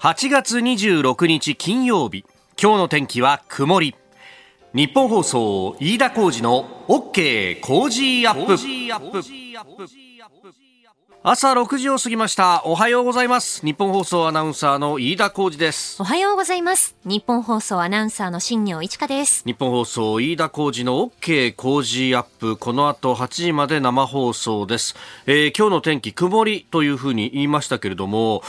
[0.00, 2.24] 8月26日金曜日。
[2.56, 3.96] 今日の天気は曇り。
[4.72, 8.54] 日本放送飯田浩二の OK 工事アップ。
[11.24, 12.62] 朝6時を過ぎました。
[12.64, 13.66] おはようございます。
[13.66, 16.00] 日本放送アナウンサーの飯田浩二です。
[16.00, 16.94] おはようございます。
[17.04, 19.42] 日本放送アナウンサーの新業一華です。
[19.44, 22.56] 日本放送飯田浩二の OK 工事アップ。
[22.56, 24.94] この後8時まで生放送です、
[25.26, 28.42] えー、今日の天気曇りというふうに言いましたけれども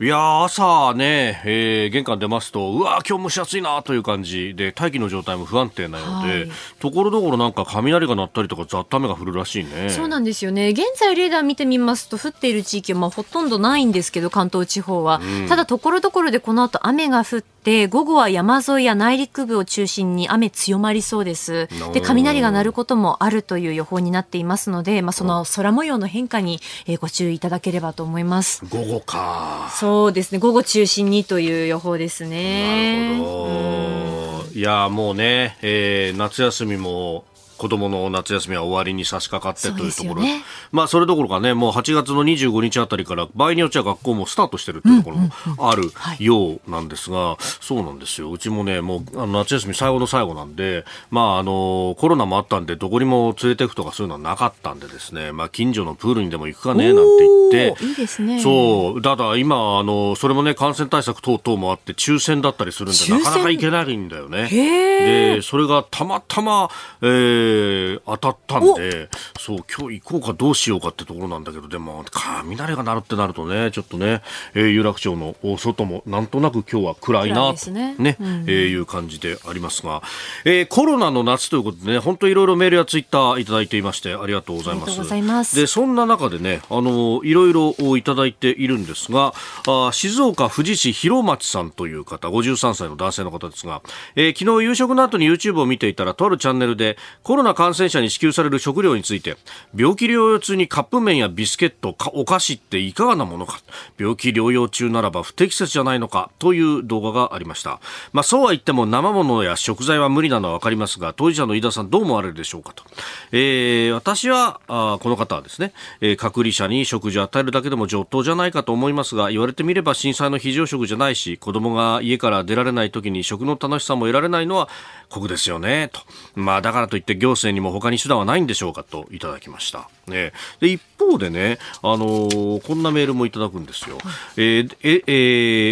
[0.00, 6.48] いや朝ね、えー、玄関出ますと、うわ今日蒸し暑いなという感じで、大気の状態も不安定なようで、
[6.80, 9.90] ところどころなんか雷が鳴ったりとか、ざっと雨が降るらしいね。
[9.90, 10.70] そうなんですよね。
[10.70, 15.20] 現在レーダー見てみますと、降っている地域はまあほとんどないんですけど、関東地方は。
[15.22, 21.68] うん、ただ、ところどころでこの後雨が降って、午後は山沿いや内陸部を中心に雨強まりそうです。
[21.92, 26.60] で、雷が鳴ることもあるという予報になっていますので、まあ、その空模様の変化に
[27.00, 28.64] ご注意いただければと思います。
[28.66, 29.70] 午後か。
[29.84, 30.38] そうですね。
[30.38, 33.10] 午後中心にという予報ですね。
[33.12, 34.58] なるほど。
[34.58, 37.24] いや、もうね、えー、夏休みも
[37.64, 48.30] 子供の夏休みは終わりに差し掛かってというところ、ね、まあそれどころかねもう8月の25日あたりから場合によっちゃ学校もスタートしてるっていうところもあるようなんですが、そうなんですよ。
[48.30, 55.32] うちもねもうあの夏休み最後の最後なんでまああのコロナもあったんでどこにも連れていくとかそういうのはなかったんでですね。
[55.32, 57.82] まあ近所のプールにでも行くかねなんて言って。
[57.82, 58.42] いいですね。
[58.42, 59.00] そう。
[59.00, 64.50] ただ今あのそれもね感染対策等々もあって抽選だったりするんでなかなか行けないんだよね。
[64.50, 66.68] でそれがたまたま、
[67.00, 69.08] えーー、当たったんで、
[69.40, 74.22] そう、今日行こうかどうしようかってところなんだけど、でも、雷が鳴るってなるとね、ちょっとね、
[74.54, 80.02] えー、有楽町の外もなんとなく今日は暗いな、とね、ね、うん、えー、いう感じでありますが、
[80.44, 85.00] えー、コロナの夏ということでね、本当いろいろメールやツイッターいただいていまして、ありがとうございます。
[85.22, 85.56] ます。
[85.56, 89.34] で、そんな中でね、あの、いろいろいただいているんですが、
[89.66, 93.82] あ静岡富士市広町さんという方、53歳の男性の方ですが、
[94.16, 99.36] えー、昨日夕食の後に YouTube を見ていたら、とあるチャンネルでコロナ感染者に支給される食料について
[99.76, 103.60] 病気療養中にカップ麺やビスケットお菓子っていかがなものか。
[103.98, 107.80] 病気療養中ならば不適切じゃないのかという動画がありました、
[108.12, 112.84] まあ、そうは言っても生物や食材は無理なのは分かりますが当事者の飯田さんどう思われるでしょうかと、
[113.32, 124.68] えー、私はあこの方はですね、えー、隔離者に食事を与えるだけでも上等じゃないかと思いますが言われてみれば震災の非常食じゃないし子供が家から出られない時に食の楽しさも得られないのは
[125.08, 126.00] 酷ですよねと、
[126.34, 129.88] まあ、だからといって行政にも他に手段はないんでしょうかといただきました。
[130.06, 133.96] ね、で一方でね、あのー、こんなメールもいただくんですよ。
[134.36, 135.12] えー、ええ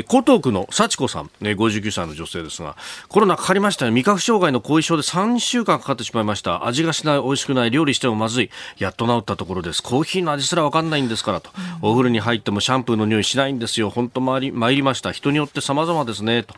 [0.01, 2.77] ー、江東区の幸子さん、ね、59歳の女性ですが、
[3.09, 3.91] コロナかかりましたね。
[3.91, 6.67] 味覚障害の後遺症で3週間かかってしまいました。
[6.67, 8.51] 味がしない、美味しくない、料理してもまずい。
[8.79, 9.83] やっと治ったところです。
[9.83, 11.51] コーヒーの味すらわかんないんですからと。
[11.83, 13.91] うん、お風呂に入ってもシャンプーの匂いしないんですよ。
[13.91, 15.13] 本当参り、参りました。
[15.13, 16.43] 人によって様々ですね。
[16.43, 16.55] と、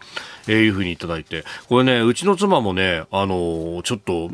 [0.46, 1.44] えー、いうふうにいただいて。
[1.68, 4.30] これね、うちの妻もね、あのー、ちょっと、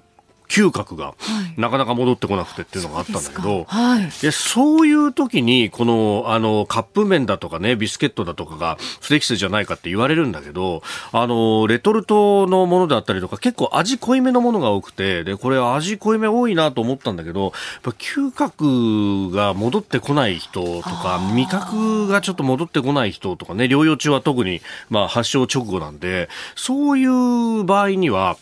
[0.51, 1.15] 嗅覚が
[1.57, 17.53] なかなか戻ってこなくてっていうのがあったんだけど、はい、でそういう時にこのあのカップ麺だとかねビスケットだとかが不適切じゃないかって言われるんだけどあのレトルトのものであったりとか結構味濃いめのものが多くてでこれ味濃いめ多いなと思ったんだけどやっ
[17.83, 28.37] ぱ嗅覚が戻ってこない人とか味覚がちょっと戻ってこない人とかね療養中は特に、まあ、発症直後なんでそういう場合には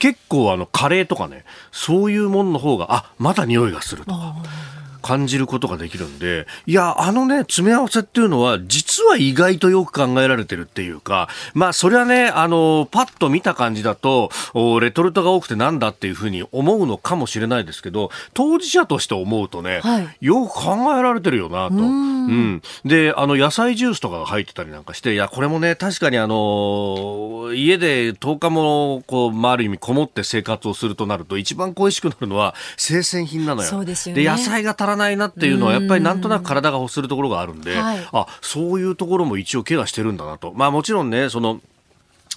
[0.00, 4.34] 結構あのカレーとかねそういうものの方があまだ匂いがするとか。
[5.00, 14.30] 感じることができるんで、いや、あのね、詰め合わせっていうのは、実は意外とよく考えられてるっていうか、まあ、それはね、あの、パッと見た感じだと、
[14.80, 21.74] レトルトが多くてなんだっていうふうに思うのかもしれないですけど、当事者として思うとね、はい、よく考えられてるよなと。
[21.74, 33.68] うん,、で、あの、野菜ジュースとかが入ってたりなんかして、いや、これもね、確かにあの、家で10日も、こう、ある意味こもって生活をするとなると、一番恋しくなるのは生鮮品なのよ。
[33.68, 34.22] そうですよね。
[34.22, 40.52] で、野菜が足らないなっていうのはやっぱりなんとなく体が欲するところがあるんで、はい、あそういうところも一応ケアしてるんだなと。
[40.54, 41.60] まあもちろんね、その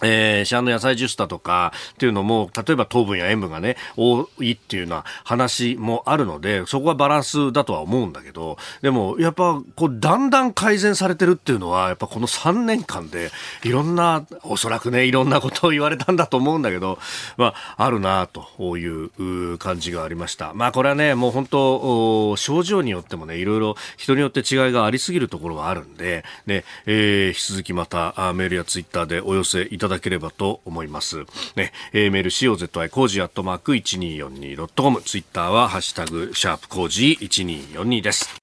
[0.03, 13.31] えー、市販の野菜ジュースだとかっていうのも、例えば糖分や塩分がね、多いっていうような話もあるので、そこはバランスだとは思うんだけど、でも、やっぱ、こう、だんだん改善されてるっていうのは、やっぱこの3年間で、
[13.63, 16.99] いろんな、おそらくね、いろんなことを言われたんだと思うんだけど、
[17.37, 20.53] まあ、あるなという感じがありました。
[20.53, 31.25] まあ、これはね、もう本当、症状によってもね、いろいろ人によって違いがありすぎるところがあるんで、ね、えー、引き続きまた、メールやツイッターでお寄せいただだければと思います。
[31.55, 38.42] ね、えー、メール COZY 工事アットマーク 1242.com ツイッターはハッシュタグシャープ工事1242です。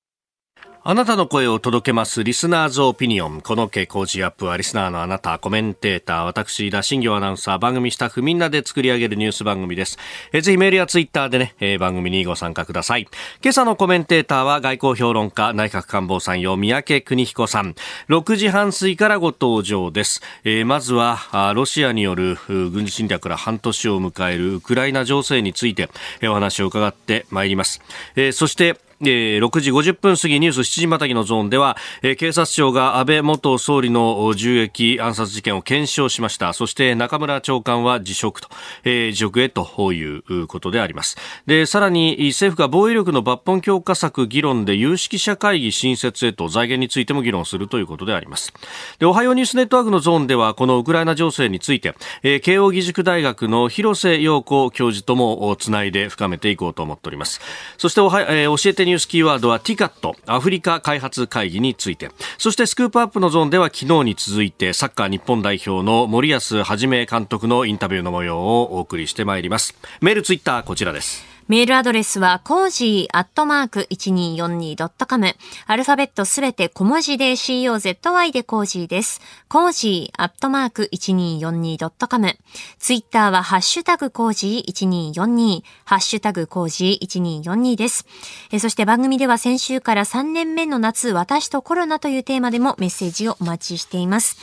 [0.83, 3.43] あなたの声を届けますリスナーズオピニオン。
[3.43, 9.99] この傾向ジアップはリスナーのあなた、コメンテーター、私、田新行アナウンサー、番組スタッフみんなで作り上げるニュース番組です。
[10.33, 13.07] えぜひメールやツイッターでね、えー、番組にご参加ください。
[13.43, 17.75] 今朝のコメンテーターは外交評論家、内閣官房参与、三宅邦彦さん。
[18.09, 20.23] 6時半過ぎからご登場です。
[20.45, 25.91] えー、まずは、ロシアによる軍事侵略から半年を迎えるウクライナ情勢について、
[26.23, 27.83] お話を伺ってまいります。
[28.17, 36.53] えー、そして、えー、6時50分過ぎニュース7時またぎのゾーンでは、え、警察庁が安倍元総理の銃撃暗殺事件を検証しました。
[36.53, 38.49] そして中村長官は辞職と、
[38.85, 41.17] え、辞職へということであります。
[41.47, 48.53] でさらに政府が防衛力の抜本強化策議論で有識者会議新設へと財源についても議論するということであります。
[48.99, 57.41] でおはようニュースネットワークのゾーンではこのウクライナ情勢について、え、慶応義塾大学の広瀬陽子教授ともつないで深めていこうと思っております。
[57.79, 62.11] そしておは、えー、教えてニュースキーワードは TICAD アフリカ開発会議について。
[62.39, 69.77] そしてスクープアップのゾーンでは昨日に続いてサッカー日本代表の森保一監督のインタビューの模様をお送りしてまいります。
[70.01, 71.30] メールツイッターこちらです。
[71.51, 75.35] メールアドレスは、コージーアットマーク 1242.com。
[75.67, 79.21] アルファベットすべて小文字で COZY でコージーです。
[79.49, 82.37] コージーアットマーク 1242.com。
[82.79, 85.65] ツイッターは、ハッシュタグコージー1242。
[85.87, 88.07] ハッシュタグコージー1242です。
[88.53, 94.37] えそして番組では先週から3年目の夏、私とコロナというテーマでもメッセージをお待ちしています。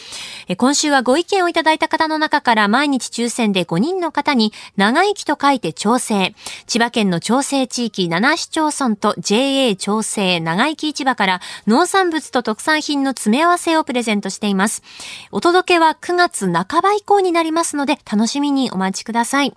[0.49, 6.35] え今週はご意見をいただいた方の中から毎日抽選で5人の方に、長生きと書いて長生。
[6.65, 14.81] 千葉県県の長生地域7市町村と JA 調整長生き市場から農産物と特産品の詰め合わせをプレゼントしています。
[15.31, 19.53] お届けは9月半ば以降になりますので楽しみにお待ちください。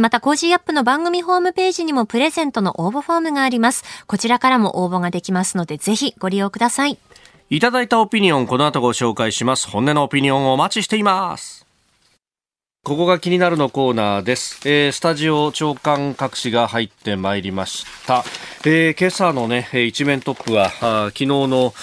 [0.00, 3.84] また、コージーアップの番組ホームページにもプレゼントの応募フォームがあります。
[4.06, 6.96] こちらからも応募ができますのでぜひご利用ください。
[7.50, 9.68] いただいたオピニオン、この後ご紹介します。
[9.68, 11.69] 本音のオピニオンをお待ちしています。
[12.82, 14.66] ここが気になるのコーナーです。
[14.66, 18.24] えー、スタジオ朝刊各紙が入ってまいりました。
[18.64, 20.70] えー、今朝のね、一面トップは、
[21.10, 21.74] 昨日の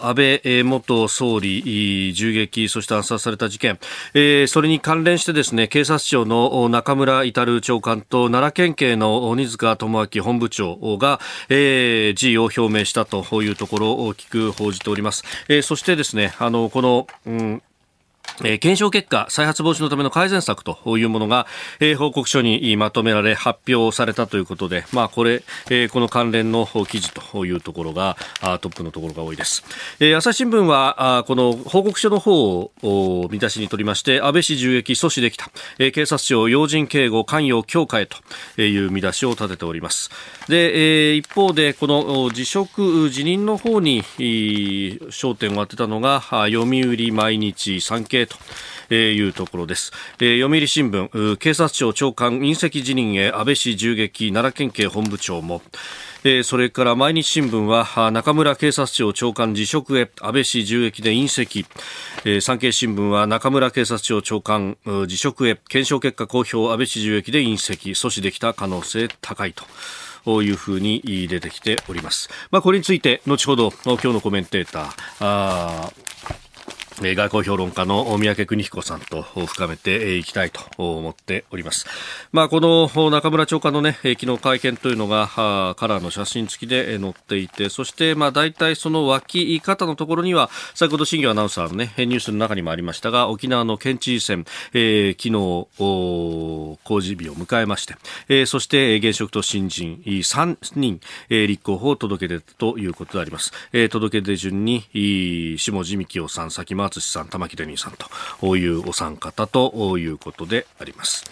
[0.00, 3.78] 安倍元総理銃撃、そして暗殺された事件、
[4.14, 15.22] えー、それに関連してですね、警察庁の中村至長官と奈良県警の鬼塚智明本部長が、えー、辞意を表明したというところを大きく報じております。
[15.48, 17.62] えー、そしてですね、あの、この、うん
[18.42, 21.46] え、検証結果、再発防止のための改善策というものが、
[21.80, 29.64] え、報告書にまとめられ発表されたということで、まあ、これ、え、この関連の記事というところがあトップのところが多いです。
[30.00, 40.10] え、朝日新聞はあこの報告書の方を見出しに取りまして、安倍氏銃撃阻止できた、え、警察庁要人警護関与強化へという見出しを立てております。
[40.48, 49.92] で、え、一方で、この辞職、辞任の方に焦点を当てたのが、読売毎日産経というところです。
[50.20, 55.62] えー、読売新聞、警察庁長官隕石辞任へ安倍氏銃撃、奈良県警本部長も、
[56.26, 61.66] えー、それから毎日新聞は中村警察庁長官辞職へ安倍氏銃撃で隕石、
[62.24, 69.64] えー、産経新聞は中村警察庁長官辞職へ検証結果公表安倍氏銃撃で隕石阻止できた可能性高いと。
[70.24, 72.30] というふうに出てきております。
[72.50, 75.92] まあ、これについて、後ほど、今日のコメンテーター、
[77.00, 81.86] 外交評論家の三宅邦彦さんと深めていきたいと思っております。
[82.32, 85.26] まあ、この中村長官のね、昨日会見というのが、
[85.76, 95.68] カラーの写真付きで載っていて、そして、まあ、大体その脇方のところには、先ほど新業アナウンサーのね、ニュースの中にもありましたが、沖縄の県知事選、えー、昨日、
[96.84, 97.96] 公示日を迎えまして、
[98.28, 103.52] えー、そして現職と新人3人、えー、立候補を届け出たということであります。
[103.72, 104.84] えー、届け出順に、
[105.58, 107.94] 下地幹夫さん、先淳さん、玉城デニーさん
[108.40, 111.24] というお三方ということであります。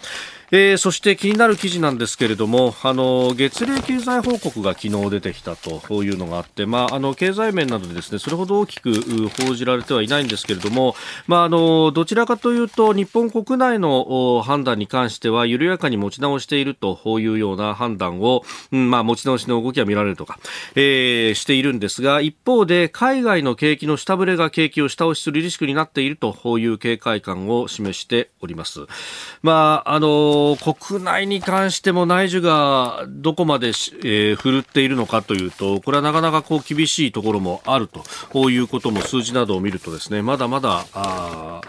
[0.54, 8.92] えー、そして気になる記事なんですけれども、あの月例経済報告が昨日出てきたというのがあって、まあ、あの経済面などでですねそれほど大きく
[9.46, 10.94] 報じられてはいないんですけれども、
[11.26, 20.38] まあ、あのどちらかというと日本国内の判断に関しては緩やかに持ち直しているというような判断を、うんまあ、持ち直しの動きが見られるとか、
[20.74, 28.80] えー、しているんですが一方で海外の景気の下振れが景気を下押しするリスクになっているという警戒感を示しております。
[29.40, 41.60] まああの国内に関しても内需がどこまで、えー、振るっているのかというと、これはなかなかこう厳しいところもあると、こういうことも数字などを見るとですね、まだまだ、あ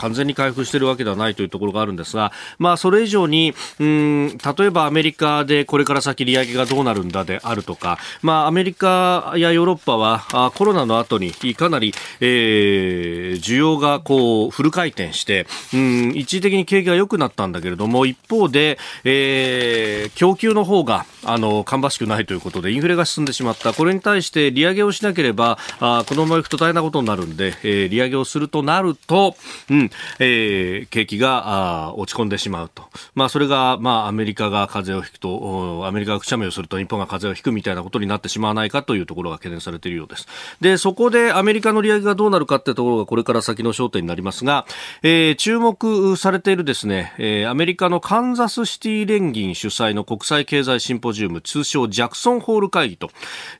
[0.00, 23.72] 完全に回復しているわけではないというところがあるんですが、まあ、それ以上に、うん、例えばアメリカでこれから先利上げがどうなるんだであるとか、まあ、アメリカやヨーロッパはあコロナの後にかなり、えー、需要がこうフル回転して、うん、一時的に景気が良くなったんだけれども、一方で、えー、供給の方があの芳しくないということでインフレが進んでしまった。
[23.72, 29.36] これに対して利上げをしなければ、あこのままいくと大変なことになるんで、えー、利上げをするとなると、
[29.68, 32.84] うん、えー、景気があ落ち込んでしまうと。
[33.14, 40.26] まあ、それが、まあ、アメリカが風邪をひくと、アメリカがくしゃみをすると日本が風邪をひくみたいなことになってしまわないかというところが懸念されているようです。
[40.60, 44.66] で、そこでアメリカの利上げがどうなるかっていうところがこれから先の焦点になりますが、
[45.02, 53.10] えー、注目されているですね、えー、アメリカのカンザスシティ連銀主催の国際経済シンポジウム、通称ジャクソンホール会議と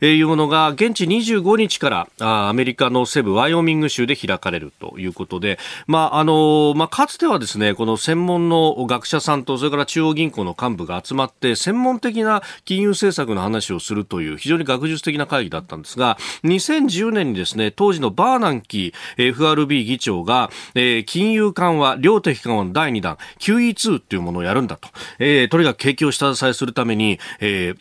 [0.05, 27.79] いうものが現地25日からアメリカの西部ワイオミング州で開かれるということで、まああのまあ、かつてはですねこの専門の学者さんとそれから中央銀行の幹部が集まって専門的な金融政策の話をするという非常に学術的な会議だったんですが2010年にですね当時のバーナンキー FRB 議長が、えー、金融緩和量的緩和の第2弾 QE2 というものをやるんだと、えー、とにかく景気を下支えするために、えー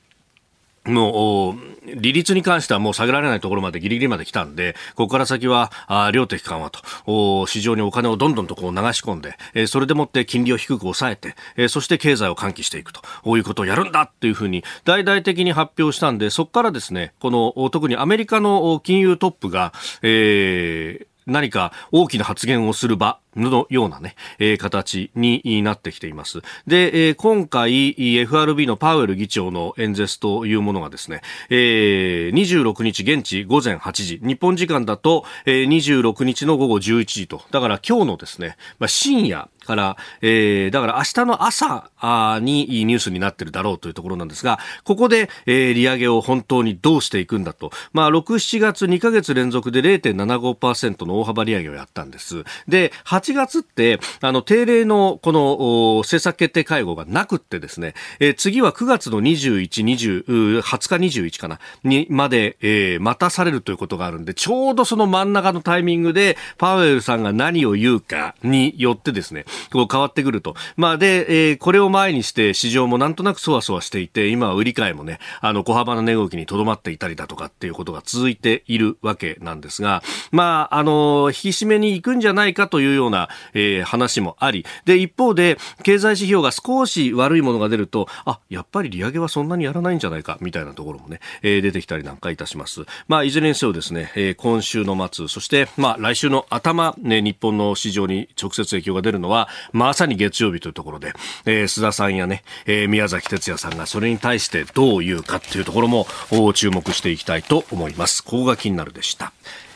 [0.89, 26.41] もう、利率に関してはもう下げられないところまでギリギリまで来たんで、ここから先は、あ量的緩和と、市場にお金をどんどんとこう流し込んで、えー、それでもって金利を低く抑えて、えー、そして経済を喚起していくと、こういうことをやるんだっていうふうに大々的に発表したんで、そこからですね、この、特にアメリカの金融トップが、えー、何か大きな発言をする場のようなね、えー、形になってきています。
[26.67, 41.91] で、えー、今回 FRB のパウエル議長の演説というものがですね、えー、26日現地午前8時、日本時間だと、えー、26日の午後11時と、だから今日のですね、まあ、深夜から、えー、だから明日の朝
[42.41, 52.43] にニュースになってるだろうというところなんですが、ここで、えー、利上げを本当にどうしていくんだと、まあ、6、7月2ヶ月連続で0.75%の大幅利上げをやったんです。
[52.67, 70.55] で、8月って、あの、定例のこの政策決定会合がなくってですね、えー、次は9月の21、20、20日21かな、にまで、えー、待たされるということがあるんで、ちょうどその真ん中のタイミングで、パウエルさんが何を言うかによってですね、こう変わってくると。
[70.77, 92.85] まあ、で、えー、これを前にして市場もなんとなくそわそわしていて、今は売り買いもね、あの、小幅な値動きにとどまっていたりだとかっていうことが続いているわけなんですが、まあ、あの、引き締めに行くんじゃないかというような、えー、話もあり、で、一方で、経済指標が少し悪いものが出ると、あ、やっぱり利上げはそんなにやらないんじゃないか、みたいなところもね、えー、出てきたりなんかいたします。
[93.07, 101.13] まあ、いずれにせよですね、えー、今週の末、そして、まあ、来週の頭、ね、日本の市場に直接影響が出るのは、まさに月曜日というところで、
[101.45, 106.07] えー、須田さんやね、えー、宮崎哲也さんがそれに対してどう言うかっていうところも
[106.53, 108.23] 注目していきたいと思います。
[108.23, 109.31] ここが気になるでした。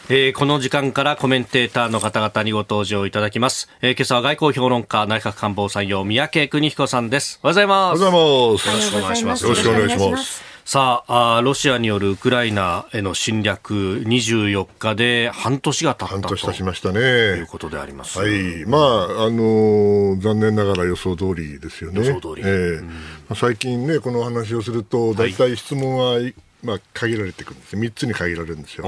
[0.09, 3.69] えー、この時間からコメンテーターの方々にご登場いただきます。
[3.81, 7.39] えー、今朝は外交評論家、内閣官房参与、三宅邦彦さんです。
[7.41, 8.03] おはようございます。
[8.03, 8.73] おはようございます。
[8.73, 9.43] よろしくお願いします。
[9.43, 10.52] よろしくお願いします。
[10.65, 13.73] さあロシアによるウクライナへの侵略
[14.05, 16.99] 24日で半年が経った半年経ちましたね。
[16.99, 18.17] いうことであります。
[18.17, 22.05] はい、まああの残念ながら予想通りですよね。
[22.05, 22.43] 予想通り。
[22.45, 22.91] えー、ま
[23.29, 27.75] あ、最近ねこの話をすると大体質問は、はいまあ、限られてくるんです。
[27.75, 28.85] 3つに限られるんですよ。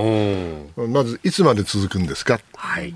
[0.87, 2.95] まず、いつまで続くんですか、はい、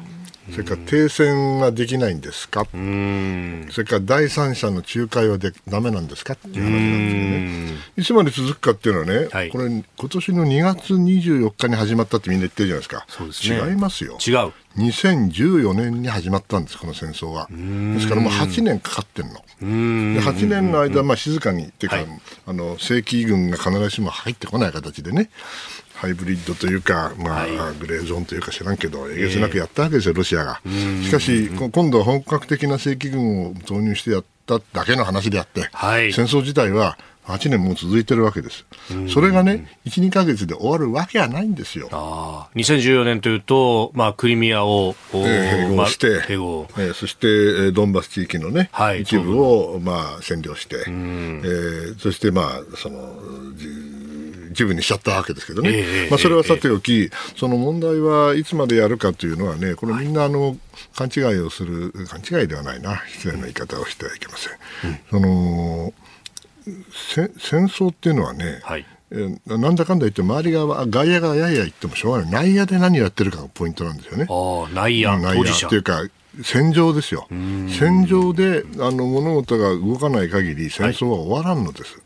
[0.51, 7.79] それから停戦はできないんですか、それから第三者の仲介はでだめなんですかっていう話なんですよね。
[7.97, 13.05] いつまで続くかっていうのはね、はい、これ、今年の2月24日に始まったってみんな言ってるじゃないですか。
[13.31, 14.17] すね、違いますよ。
[14.25, 14.53] 違う。
[14.77, 17.47] 2014年に始まったんです、この戦争は。
[17.49, 19.35] ですからもう8年かかってるの。
[19.61, 22.07] で8年の間、まあ、静かに、っていうか、はい、
[22.45, 25.29] あの正規軍が必ずしも入ってこない形でね、
[25.99, 30.61] ハイブリッドというか、まあ、はい、グレーゾーンというか知らんけど、えげつなくやったわけですよ、ロシアが。
[31.03, 38.65] しかし、今度は本格的な正規軍を投入してやっただけの話であって、はい、戦争自体は8年も続いてるわけです。
[39.09, 41.89] それがね、1、2か月で終わるわけはないんですよ。
[41.91, 46.67] あ2014年というと、まあ、クリミアを、えー、併合して、併合。
[46.77, 53.15] えー、そして、ドンバス地域のね、はい、一部を、まあ、占領して、えー、そして、まあ、その、
[54.59, 60.57] 一部にしちゃったわけですけどね、えー、まあ、それはさておき、えー、その問題はいつまでやるかというのはね、これみんなあの、
[60.95, 64.91] 勘違いをする、勘違いではないな、失礼な言い方をしてはいけません。
[64.91, 65.93] うん、その
[67.05, 72.51] 戦争っていうのはね、はい、えー、なんだかんだ言って周りが外野がやや言ってもしょうがない。
[72.51, 74.27] 内野で何やってるかがポイントなんですよね。
[74.29, 76.03] あ内野内野っていうか
[76.43, 77.27] 戦場ですよ。
[77.29, 81.93] 戦場であの物事が動かない限り戦争は終わらんのです。
[81.93, 82.03] はい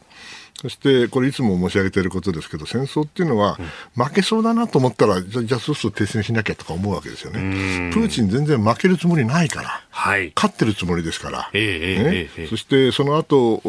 [0.63, 3.60] そして、これいつも申し上げていることですけど、戦争っていうのは、
[3.96, 7.91] 負けそうだなと思ったら、じゃじゃあそうすると停戦しなきゃとか思うわけですよね。
[7.91, 11.50] プーチン全然負けるつもりないから、はい、勝ってるつもりですから。
[11.51, 13.62] えー、ね、そして、その後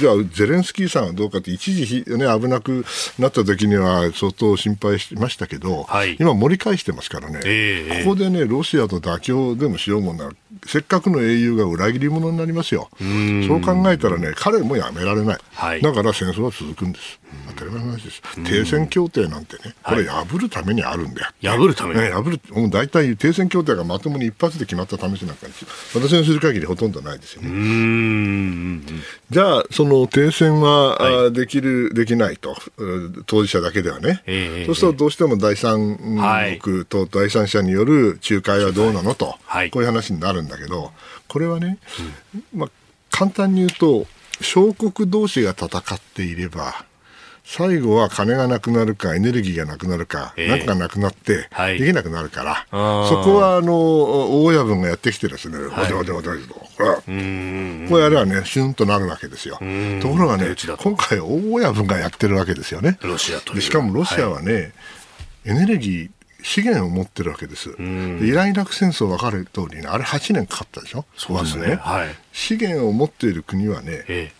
[0.00, 2.86] じゃあ、ゼレンスキーさんはどうかって、一時、ね、危なく
[3.18, 10.30] なった時には相当心配しましたけど、はい、今盛り返してますからね、えー、ここでね、ロシアと妥協でもしようもんなら、
[10.66, 12.88] せっかくの英雄が裏切り者になりますよ。
[12.98, 13.04] そ
[13.56, 15.38] う考えたらね、彼もやめられない。
[15.54, 17.18] はい、だから戦争は続くんです。
[17.48, 18.22] 当たり前の話です。
[18.44, 21.56] 停戦協定なんてね、これ破るためにあるんだよ。
[21.56, 25.52] 破るために、ね、破る、もう大体停戦協定がまともに一発で決まった試しなんかに、
[25.94, 28.82] 私の知る限りほとんどないですよね。
[29.30, 32.56] じゃあ、その停戦は、はい、できる、できないと、
[33.26, 34.22] 当事者だけではね。
[34.26, 35.96] えー、そうするとどうしても第三
[36.60, 40.92] 国と第三者による仲介はどうなのと、はい、こういう話になるんだけど、
[41.28, 41.78] これはね、
[42.54, 42.70] うん、まあ、
[43.10, 44.06] 簡単に言うと、
[44.42, 46.84] 小国同士が戦っていれば、
[47.44, 56.68] 最後は金がなくなるか、エネルギーがなくなるか、えー、なんかなくなって、できなくなるから、はい、そこはあの大親分がやってきてですね、はい、おでおでおでと、こ
[57.96, 59.58] れやればね、シュンとなるわけですよ。
[60.00, 62.98] ところがね、今回、大親分がやってるわけですよね。
[63.02, 64.72] ロシアとしかもロシアはね、はい、
[65.46, 66.10] エネルギー、
[66.42, 67.70] 資源を持ってるわけです。
[67.78, 74.32] イラン・イラク戦争分かる通りね、あれ8年かかったでしょ、そうですね、はい、資源を持っている国はね、ええ、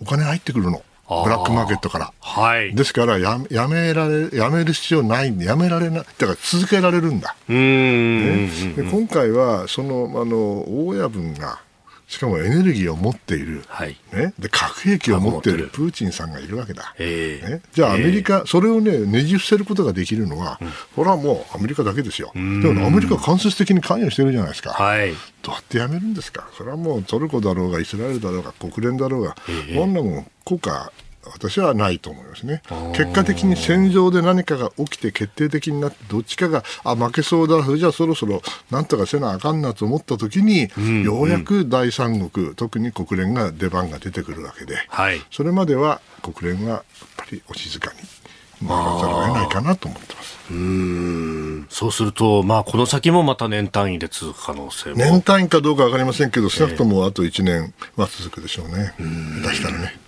[0.00, 0.82] お金入ってくるの。
[1.08, 2.12] ブラックマーケットから。
[2.20, 2.74] はい。
[2.74, 7.34] ですからや、やめられ、やめる必要ないんで、やめられない、だから続けられるんだ。
[7.48, 10.36] うん、ね、で今回は、その、あの、
[10.68, 11.60] 大親分が、
[12.08, 13.94] しかもエネルギーを持っている、はい。
[14.14, 25.12] ね、で核兵器を持っているプーチンさんがいるわけだ、ね、じゃあ、アメリカ、それを、ね、ねじ伏せることができるのは、うん、これはもうアメリカだけですよ、でもアメリカは間接的に関与してるじゃないですか、はい、
[25.42, 29.36] どうやってやめるんですか、それはもうトルコだろうが、イスラエルだろうが、国連だろうが、
[29.76, 30.90] こんなもん、効果
[31.24, 32.62] 私はないと思いますね。
[32.94, 46.82] 結果的に戦場で何かが起きて決定的になって、どっちかが、あ、負けそうだ、それじゃあそろそろなんとかせなあかんなと思ったときに、うんうん、ようやく第三国、特に国連が出番が出てくるわけで、はい、それまでは国連はやっ
[47.16, 50.38] ぱりお静かに回らざるを得ないかなと思ってます。
[50.50, 51.66] うん。
[51.68, 54.96] そうすると、まあ、この先もまた年単位で続く可能性も。
[54.96, 58.94] 年単位かどうか分かりませんけど、少なくともあと1年は続くでしょうね、
[59.42, 60.07] 出したらね。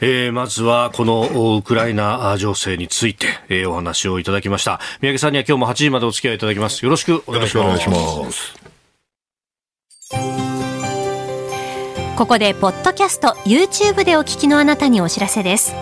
[0.00, 4.80] えー、まずはこのウクライナ情勢について、えー、お話をいただきました。
[5.00, 6.84] 三宅さんには今日も8時までお付き合いいただきます。
[6.84, 8.54] よろしくお願いします。
[12.16, 15.74] ここでポッドキャスト YouTube でお聞きのあなたにお知らせです。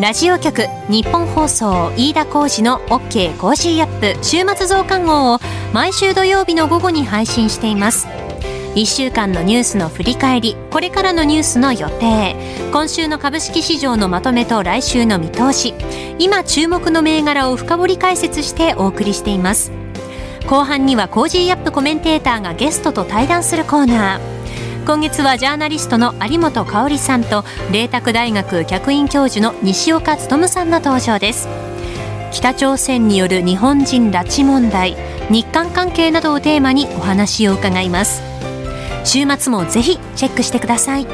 [0.00, 5.40] ラジオ局ニッポン放送飯田浩司の OK コージーアップ週末増刊号を
[5.74, 8.06] 毎週土曜日の午後に配信しています。
[8.78, 12.36] 1週間のニュースの振り返りこれからのニュースの予定。
[12.70, 15.74] 今週の株式市場のまとめと来週の見通し。
[16.20, 19.72] 今注目の銘柄を深掘り解説してお送りしています。
[20.46, 24.86] 後半にはコージーアップコメンテーターがゲストと対談するコーナー。
[24.86, 31.48] 今月はジャーナリストの有本香さんと麗澤大学客員教授の西岡力さんの登場です。
[32.30, 34.96] 北朝鮮による日本人拉致問題
[35.30, 38.37] 日韓関係などをテーマにお話を伺います。
[39.08, 41.06] 週末もぜひチェックしてください。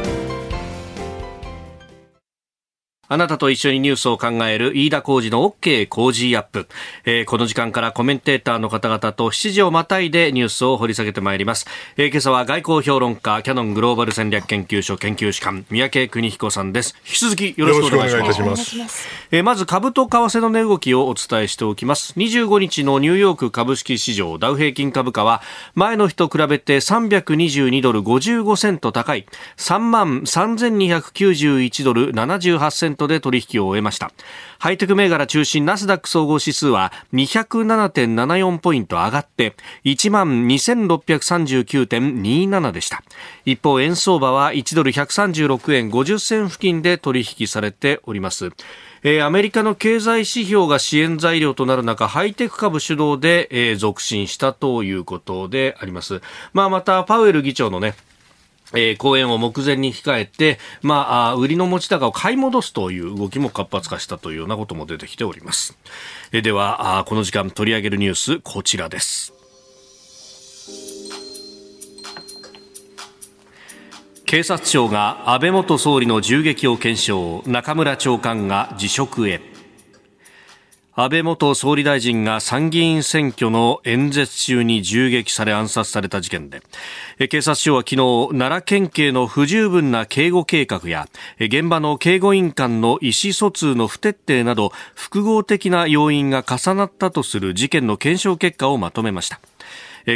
[3.09, 6.69] あなたと一緒にニュースを考える飯田浩二の OK 工事アップ、
[7.05, 16.95] えー、この時間からコメンテーターの方々と7時をまたいでニュースを掘り下げてまいります、えー、今朝は外交評論家キャノングローバル戦略研究所研究士官三宅邦彦さんです。
[17.07, 18.77] 引き続きよろしくお願いします。
[18.77, 18.87] ま
[19.31, 22.15] えー、まず株と為替の値動きをお伝えしておきます。
[22.17, 25.43] 25日のニューヨーク株式市場ダウ平均株価は
[25.75, 29.27] 前の日と比べて322ドル55セント高い。
[29.57, 34.13] 3万3291ドル78セントトで取引を終えました。
[34.59, 39.55] ハイテク銘柄中心ナスダック総合指数は207.74ポイント上がって
[39.85, 43.03] 1万2639.27でした。
[43.45, 48.51] 一方円相場は1ドル136円50銭付近で取引されております。
[49.07, 56.23] えー、アメリカの経済指標が支援材料となる中、ハイテク株主導で、えー、続伸したということであります。
[56.55, 57.97] まあ、また、パウエル議長のね、
[58.77, 65.77] えー、公演を目前に控えて、まあ、売りの持ち高を買い戻すという動きも活発化したというようなことも出てきております。
[66.33, 69.33] えー、ではあ、この時間取り上げるニュース、こちらです。
[74.27, 79.41] 警察庁が安倍元総理の銃撃を検証中村長官が辞職へ
[80.97, 86.63] 安倍元総理大臣が参議院選挙の演説中に銃撃され暗殺された事件で
[87.29, 91.09] 警察庁は昨日奈良県警の不十分な警護計画や
[91.41, 99.41] 現場の警護員間の意思疎通の不徹底など複合的な要因が重なったとする事件の検証結果をまとめました。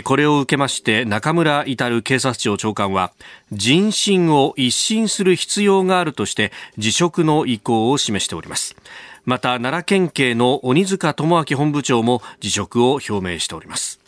[0.05, 3.11] これを受けまして中村至警察庁長官は
[3.51, 8.77] 人心を一新する必要があるとして辞職の意向を示しております。
[9.29, 14.01] また奈良県警の鬼塚智明本部長も辞職を表明しております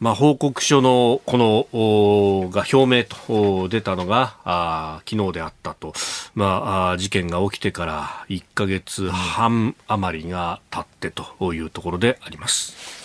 [0.00, 5.92] まあ、報告書のこのが表明と出たのがあ昨日であったと、
[6.34, 12.97] まあ、事件が起きてから1か月半余りが経ってというところであります。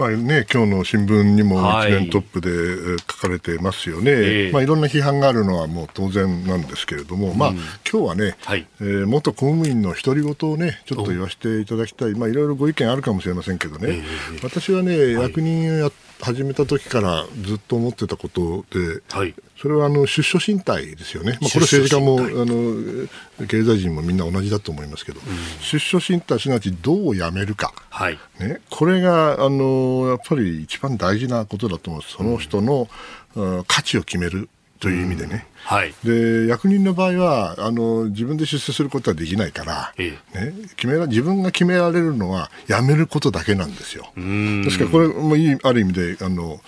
[0.00, 14.02] まあね、今日の新聞にも一面トップで書かれてますよね、はい、まあ、いろんな批判があるのはもう当然なんですけれども、うん、まあ今日はね、はい、えー、元公務員の独り言をね、ちょっと言わせていただきたい、まあ、いろいろご意見あるかもしれませんけどね、
[14.42, 15.90] 私はね、役人をや
[16.22, 32.88] 始めた時からずっと思ってたことで、はい、それはあの出処進退ですよね、まあ、これ政治家もあの経済人もみんな同じだと思いますけど、うん、出処進退すなわちどうやめるか、はい、ね、これがあのやっぱり一番大事なことだと思います、その人の、
[33.36, 34.48] うん、価値を決める
[34.80, 35.46] という意味でね。
[35.62, 44.10] はい、で役人の場合はあの自分で出世することはできないから、ええ、ね、決め自分が決められるのはやめることだけなんですよ。
[44.16, 46.60] ですからこれもいいある意味であの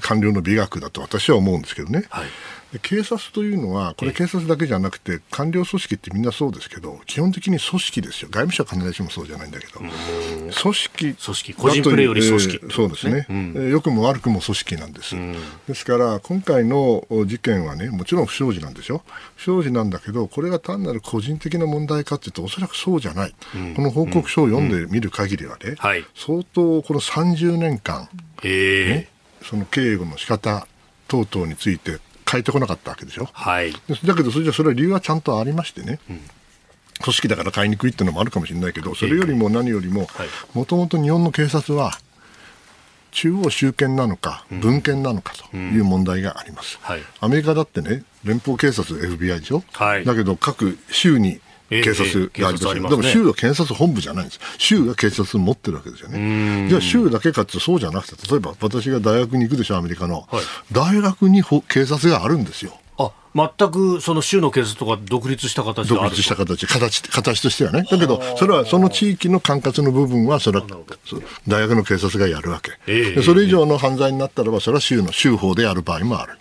[0.00, 2.04] 官僚の美学だと私は思うんですけどね。
[2.10, 2.26] はい
[2.80, 8.28] 警察というのは、これ警察だけじゃなくて、官僚組織ってみんなそうですけど、基本的に組織ですよ。
[8.30, 11.14] 外務省は必ずしもそうじゃないんだけど、組織。
[11.14, 11.54] 組織。
[11.54, 15.14] 個人プレーより組織、えー、そうですね、うん、良くも悪くも組織なんです。
[15.68, 19.02] ですから、今回の事件はね、もちろん不祥事なんですよ。
[19.36, 23.34] 不祥事なんだけど、これが単なる個人的な問題かっていうと、おそらくそうじゃない。
[23.54, 28.08] うん、この報告書を読んでみる限りはね、はい、相当この30年間、
[28.42, 29.08] ね、
[29.42, 30.66] その警護の仕方
[31.08, 31.98] 等々について
[32.30, 33.28] 変えてこなかったわけでしょ？
[33.32, 33.72] はい、
[34.04, 35.98] だけどそれじゃそれは理由はちゃんとありましてね。
[36.08, 36.20] うん。
[37.02, 40.06] 組織だから買いにくいっていうのもあるかもしれないけど、それよりも何よりも、
[40.54, 41.98] もともと日本の警察は、
[43.10, 46.78] 中央集権なのか、文献なのかという問題があります。
[46.80, 51.40] うんはい、アメリカだってね、連邦警察、FBI でしょ、はい、だけど各州に
[51.80, 54.40] 警察がありますでも州は検察本部じゃないんです。
[54.58, 56.68] 州が警察を持ってるわけですよね。
[56.68, 60.26] じゃあ州だけかってそうじゃなくて、例えば私が大学に行くでしょ、アメリカの。
[60.30, 62.78] はい、大学に警察があるんですよ。
[63.34, 67.84] 全くその州の警察とか独立した形独立した形、形、形としてはね。
[67.90, 70.66] だけど、それはその地域の管轄の部分は、それは
[71.48, 72.72] 大学の警察がやるわけ。
[72.86, 76.32] えー、それ以上の犯罪になったらば、それは州の州法でやる場合もある。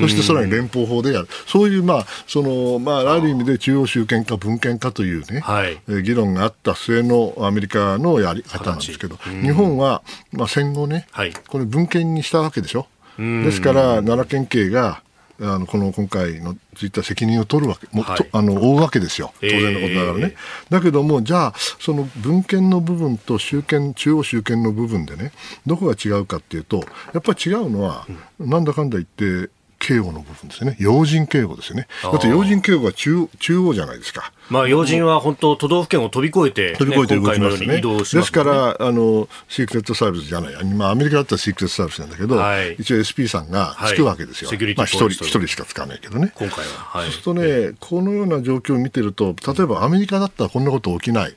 [0.00, 1.28] そしてさらに連邦法でやる。
[1.46, 12.86] そういう、まあ、その、まあ、ある意味で中央集権か文献かというね、はい、議論があった末のアメリカのやり方なんですけど、日本は、まあ、戦後ね、はい、これ文献にしたわけでしょ。
[13.18, 15.02] ですから、奈良県警が、
[15.40, 20.34] あのこの今回のついた責任を取るわけ、もはい、あの負うわけですよ、当然のことながらね。
[20.34, 25.32] えー、だけども、じゃあ、その文献の部分と集権、中央集権の部分でね、
[25.66, 28.06] どこが違うかっていうと、やっぱり違うのは、
[28.40, 30.76] なんだかんだ言って、警護の部分ですね。
[30.78, 31.86] 要人警護ですよね。
[32.02, 34.32] だって要人警護は中中央じゃないですか。
[34.50, 37.80] まあ要人は本当都道府県を飛び越えて、ね、飛び越えて動きますね。
[37.80, 40.64] すねですから、あの、シークレットサービスじゃない。
[40.64, 44.50] まあアメリカだったらシークレットサービスなんだけど、はい、一応 SP さんがつくわけですよ。
[44.50, 46.32] はい、まあ一人、一人しか使わないけどね。
[46.34, 46.64] 今回は。
[46.64, 51.36] はい、そうするとね、このような状況を見てると、例えばアメリカだったらこんなこと起きない。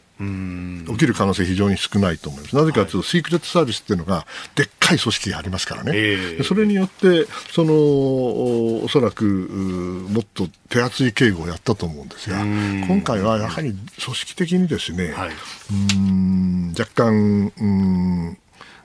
[0.87, 2.55] 起きる可能性非常に少ないと思います。
[2.55, 5.91] なぜかというと、はい、シークレットサービスっていうのが、でっかい組織がありますからね。
[5.95, 15.31] えー、それによって、その、おそらく、もっと手厚い警護をやったと思うんですが、今回はやはり組織的にですね、はい、
[15.71, 18.37] うん若干、うん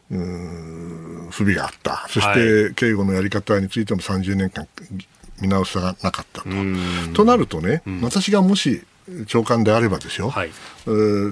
[0.09, 2.35] 不備があった、そし
[2.69, 4.69] て警護のやり方についても30年間
[5.41, 6.49] 見直さなかったと。
[7.15, 8.85] となるとね、私がもし
[9.27, 10.51] 長官であればですよ、はい、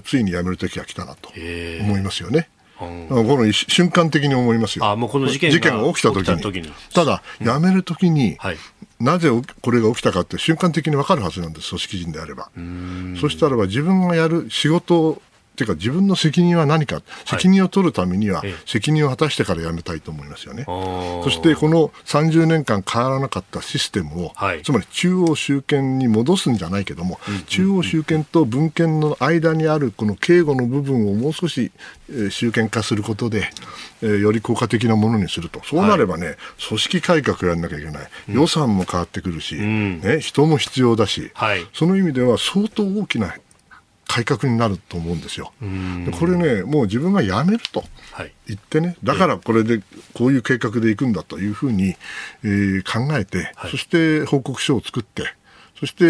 [0.04, 1.30] ついに辞める時が来たなと
[1.80, 2.48] 思いますよね。
[2.76, 4.84] この瞬間的に思いますよ。
[4.84, 5.58] あもうこの事件が
[5.88, 6.68] 起きた時に。
[6.68, 8.56] にただ、辞める時に、はい、
[8.98, 12.50] なぜこれが起きたかって瞬間的に分かるはずなんです、組織人であれば。
[13.20, 15.22] そしたらば自分がやる仕事
[15.54, 20.64] ていうか自分の責任は何か、責任を取るためには、責任を果たしてからやめたいと思いますよね。
[20.66, 31.70] そしてこの30年間変わらなかったシステムを、はい、つまり中央集権に戻すんじゃないけども、うんうんうん、中央集権と文献の間にあるこの警護の部分をもう少し、
[32.10, 33.48] えー、集権化することで、
[34.02, 35.62] えー、より効果的なものにすると。
[35.64, 36.36] そうなればね、はい、
[36.68, 38.08] 組織改革やらなきゃいけない。
[38.28, 43.34] 予算も変わってくるし、うん、ね、人も必要だし、はい、その意味では相当大きな
[44.14, 45.53] 改革になると思うんですよ。
[46.20, 47.83] これね、もう自分がやめると
[48.46, 51.96] 言ってね、はい、だからこれでこういう計画でいくんだというふうに、
[52.44, 55.24] えー、考えて、はい、そして報告書を作って、
[55.81, 56.09] そして、え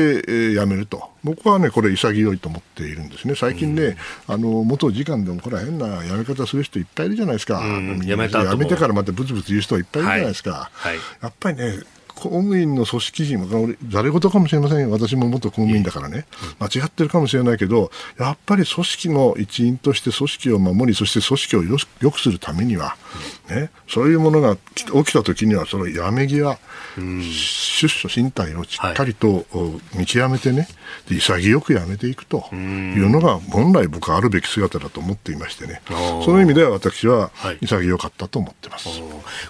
[0.50, 7.80] ー、やめると、僕はね、これ、潔いと思っているんですね、最近ね、あの元次官でも、これは変なやめ方する人いっぱいいるじゃないですか、や
[8.18, 11.78] めやめてからまたぶつぶつ言う人はいっぱいいるじゃないですか、はい、やっぱりね、
[12.14, 16.26] 公務員の組織人、誰事かもしれませんよ、私も元公務員だからね、
[16.58, 22.96] 間違ってるかもしれないけど、やっぱり組織の一員として組織を守り、そして組織をよよくするためには、
[23.48, 26.58] ね、そういうものが起きたときには、そのやめ際、
[26.96, 29.44] 出所身体をしっかりと
[29.94, 30.68] 見極めてね、
[31.08, 35.82] 潔くやめていくというのが、本来僕はあるべき姿だと思っていましてね、
[36.24, 38.88] その意味では私は潔かったと思ってます。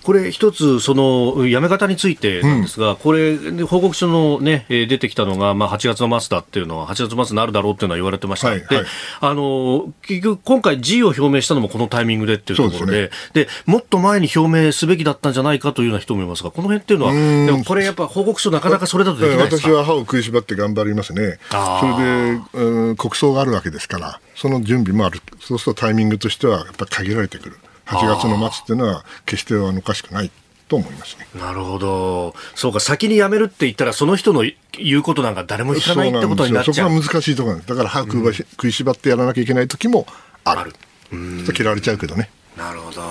[0.02, 8.48] これ一つ、そのやめ方についてなんですが、うん、これ、報告書のね、出てきたのが、まあ、8月の末だっていうのは、8月末になるだろうっていうのは言われてました。
[8.48, 8.84] はいはい、で、
[9.20, 13.10] あの、結局、今回 G を表明したのもこのタイミングでっていうところで、で、ね。
[13.32, 21.38] で、もっと前に表明すべきだったんじゃないかというような人もいますが、この辺っていうのは、でもこれやっぱ報告書なかなかそれだとできない私は歯を食いしばって頑張りますね。
[21.50, 25.20] それで、うん、国葬があるわけですから、その準備もある。
[25.40, 27.56] そうするとタイミングとしてはやっぱり限られてくる。
[27.86, 30.30] 8月の末っていうのは決してあのおかしくない
[30.68, 31.26] と思いますね。
[31.38, 32.34] なるほど。
[32.54, 36.74] そうか、先に辞めるって言ったら、その人の言うことなんか誰も聞かないってことになっちゃう。
[36.74, 37.68] そこが難しいところなんです。
[37.68, 40.06] だから歯食い,、食いしばってやらなきゃいけない時も
[40.44, 40.74] ある。
[41.12, 41.44] うん。
[41.44, 42.30] 切られちゃうけどね。
[42.56, 43.02] なるほど。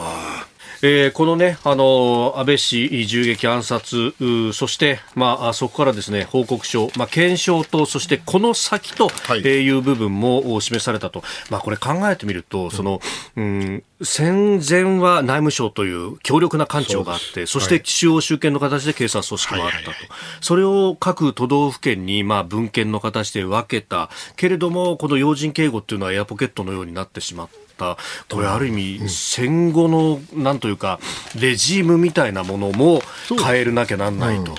[0.85, 4.13] えー、このね、あの、安倍氏銃撃暗殺、
[4.51, 11.23] そして、まあ、そこからですね、報告書、まあ、検証と、そしてこの先と、はい、えいう部分も示されたと。
[11.49, 12.99] まあ、これ考えてみると、その、
[13.37, 19.95] うん、戦前は内務省という強力な官庁があって、そして中央集権の形で警察組織もあったと。
[20.41, 24.09] それを各都道府県に、まあ、文献の形で分けた。
[24.35, 27.63] けれども、この要人警護っていうのはエアポケットのようになってしまった。
[27.73, 27.97] った。
[28.33, 30.99] これある意味、戦後のなんというか
[31.39, 33.01] レジームみたいなものも
[33.43, 34.55] 変えなきゃなんないと。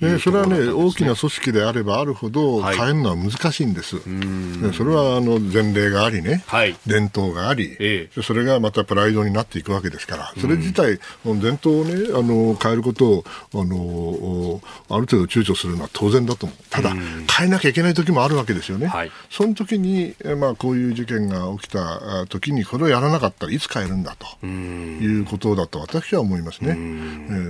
[0.00, 3.96] ね、それはね、大きな組織であればあるほど変えるのは難しいんです。
[3.96, 16.58] はい、それはあの前例がありね、はい、伝統があり、ええ、それがまたプライドになっていくわけですから、それ自体、伝統をね、あの変えることをあのある程度躊躇するのは当然だと思う。
[16.70, 18.86] ただ、変えなきゃいけない時もあるわけですよね。
[18.86, 26.76] はい、その時に、まあ、こういう事件が起きた時に、これをやらなかったらいつ変えるんだということだと私は思いますね。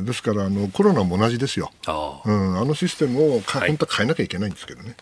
[0.00, 1.70] えですからあの、コロナも同じですよ。
[1.86, 2.20] あ。
[2.24, 4.94] うん、あのシステムをか、はい、本当は変えなきゃいけないんですけどね、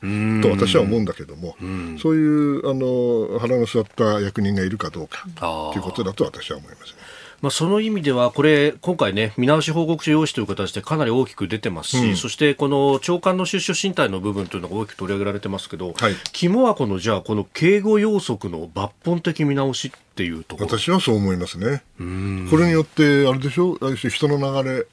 [0.42, 1.56] と私は思うんだけども、
[2.00, 6.98] そういうあの腹の据わった役人がいるかどうかということだと私は思いますね。
[7.42, 20.78] まあ、その意味では、これ、今回ね、見直し報告書用紙という形でかなり大きく出てますし、うん、そしてこの長官の出所進退の部分というのが大きく取り上げられてますけど、はい、肝はこの、じゃあ、この警護要則の抜本的見直しっていうところ？
[20.78, 21.82] 私はそう思いますね。
[21.98, 24.86] これによって、あれでしょ、人の流れ、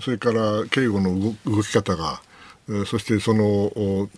[0.00, 2.20] それから警護の動き方が、
[2.86, 4.08] そしてその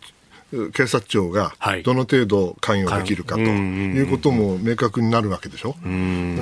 [0.73, 5.75] 警察庁がどの程度関与できるかということも明確になるわけでしょ、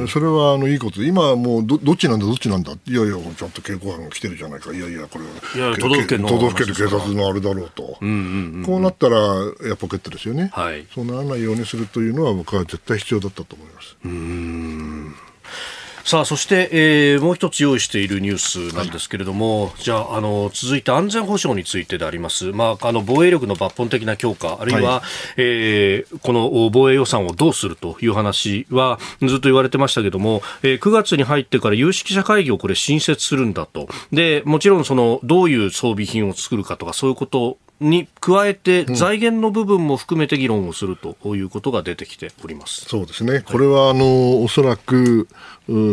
[0.09, 5.25] それはあのいいこと、今はもうどどっちなんだ、どっちなんだ、いやいや、ちゃんと警護班が来てるじゃないか、いやいや、これ
[5.63, 5.77] は。
[5.77, 6.07] 都道府
[6.57, 9.17] 県警察のあれだろうと、こうなったら
[9.65, 13.97] エアポケットですよね、はい、そうならないようにするというのは、僕は絶対必要だったと思います。
[16.05, 25.03] うんさあそして、えー、もう一つ用意しているニュースなんですけれども、はい、じゃああの続いて安全保障についてであります、まあ、あの防衛力の抜本的な強化あるいは、はい、
[25.37, 33.89] えー、この防衛予算をどうするという話はずっと言われてましたけれども、えー、9月に入ってから有識者会議をこれ新設するんだと。
[34.13, 45.29] でもちろんそのどういう装備品を作るかとかそういうことに加えて財源の部分も含めて議論をするということが出てきております、そうですね、これはあのおそらく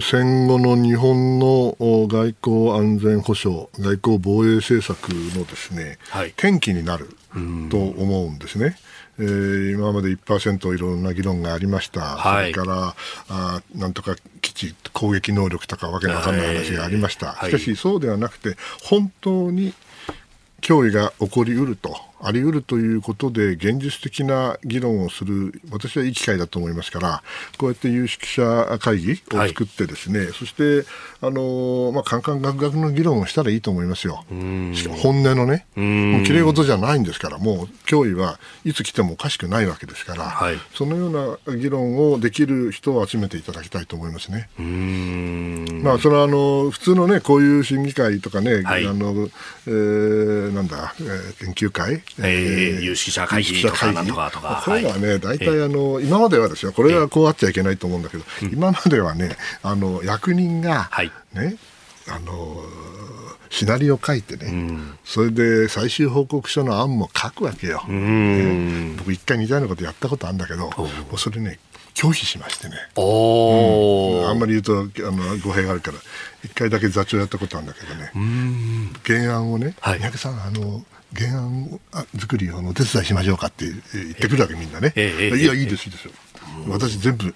[0.01, 7.15] 戦後の日本の外交安全保障、外交防衛政策のですね、はい、転機になる
[7.69, 8.77] と思うんですね。
[9.19, 12.95] えー、今まで1%いろんな議論がありました、はい、それから
[13.29, 19.73] あなんとか基地攻撃能力とかわけのわかんない話がありました、はい、しかしそうではなくて本当に
[20.61, 22.06] 脅威が起こりうると。
[22.21, 27.23] あり得るということで現実的な議論をする私はいい機会だと思いますから
[27.57, 30.87] こうやって有識者会議を作ってですね、はい、そして
[31.21, 34.25] あの、まあ、カンカンガクガクの議論をしたらいいと思いますよ。
[34.29, 44.49] 本音のねもうきれい事じゃないんですからもう脅威はいつ来てもおかしくないわけですから、はい、そのような議論をできる人を集めていただきたいと思いますね。
[45.83, 49.29] まあ、それはあの普通のねこういう審議会とかね、はい、あの
[49.67, 54.61] えー、なんだ、えー、研究会えー、有識者会議とかなんとかとか。
[54.65, 60.89] こういうのはね、大体あの、今まではですよ、これはこうあっちゃいけないと思うんだけど、今まではね、あの、役人が、
[61.33, 61.55] ね、
[62.07, 62.63] あの、
[63.49, 67.83] シナリオ書いてね、うん、それで最終報告書の案も書くわけよ。
[67.87, 71.59] ね、僕一回似たようなことやったことあるんだけど、もうそれね、
[71.97, 75.97] 拒否しましてね、うん、あんまり言うとあの語弊があるから
[76.43, 78.11] 一回だけ座長やったことあるんだけどね。
[79.03, 81.79] 原案をね三宅、さんあの原案
[82.19, 84.99] 作りをお手伝いしましょうかって言ってくるわけみんなね、い
[85.45, 86.11] やいいですいいですよ、
[86.67, 87.33] 私全部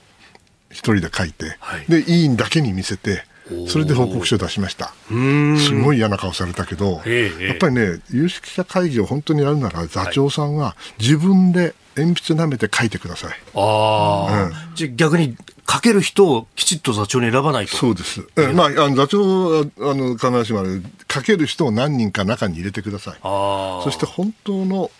[0.70, 3.24] 一人で書いて、はい、で委員だけに見せて
[3.68, 4.94] それで報告書を出しました。
[5.08, 13.36] すごい嫌な顔されたけど、やっぱりね、有識者会議を本当にやるなら、座長さんは自分で鉛筆舐めて書いてください。
[13.56, 15.36] ああ、うん、じゃ逆に
[15.70, 17.76] 書ける人をきちっと座長に選ばないと。
[17.76, 18.28] そうです。
[18.38, 20.64] えまあ、あの座長は、あの、必ずしも
[21.12, 23.18] 書ける人を何人か中に入れてください。
[23.22, 24.92] そして本当の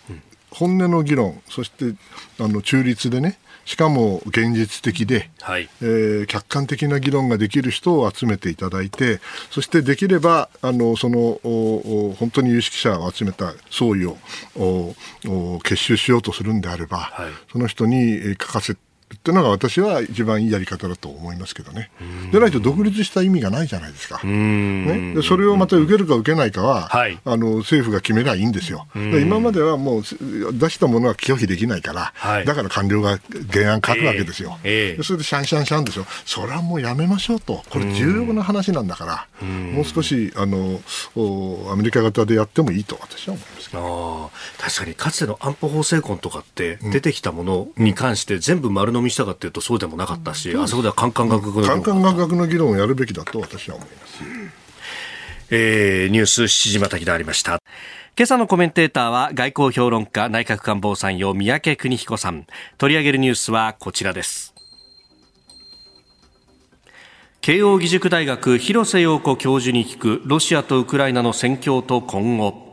[0.50, 1.94] 本音の議論、そして
[2.38, 9.20] あの中立でね、しかも現実的で、はい、えー、客観的な議論ができる人を集めていただいて
[9.50, 14.16] そしてできればあのその本当に有識者を集めた総意を
[15.62, 18.80] 結集しようとするんであれば、はい、その人に書かせて
[19.14, 21.90] っていうのが私は一番いいやり方だと思いますけどね。
[22.32, 24.20] でないと独立した意味がないじゃないですか。
[24.24, 28.86] ね、でそれをまた受けるか受けないかは、はい、あの政府が決めりゃいいんですよ。
[28.94, 33.18] 今まではもう出したものは拒否できないから、はい、だから官僚が
[33.50, 34.58] 原案書くわけですよ。
[34.64, 36.06] えーえー、それでシャンシャンシャンでしょ。
[36.24, 37.62] それはもうやめましょうと。
[37.70, 39.04] これ重要な話なんだか
[39.40, 40.80] ら、もう少しあの
[41.70, 54.22] アメリカ型でやってもいいと私は思いますけど、確かにかつての安保法制婚とかって出てきたものに関して全部丸飲みしたかっていうとそうでもなかったし、あそこではカンカン学のカンカン学の議論をやるべきだと私は思います。
[55.50, 57.58] えー、ニュース7時またぎでありました。
[58.16, 62.46] 今朝のコメンテーターは外交評論家内閣官房参与三宅邦彦さん。
[62.78, 64.54] 取り上げるニュースはこちらです。
[67.42, 72.71] 慶応義塾大学広瀬陽子教授に聞くロシアとウクライナの戦況と今後。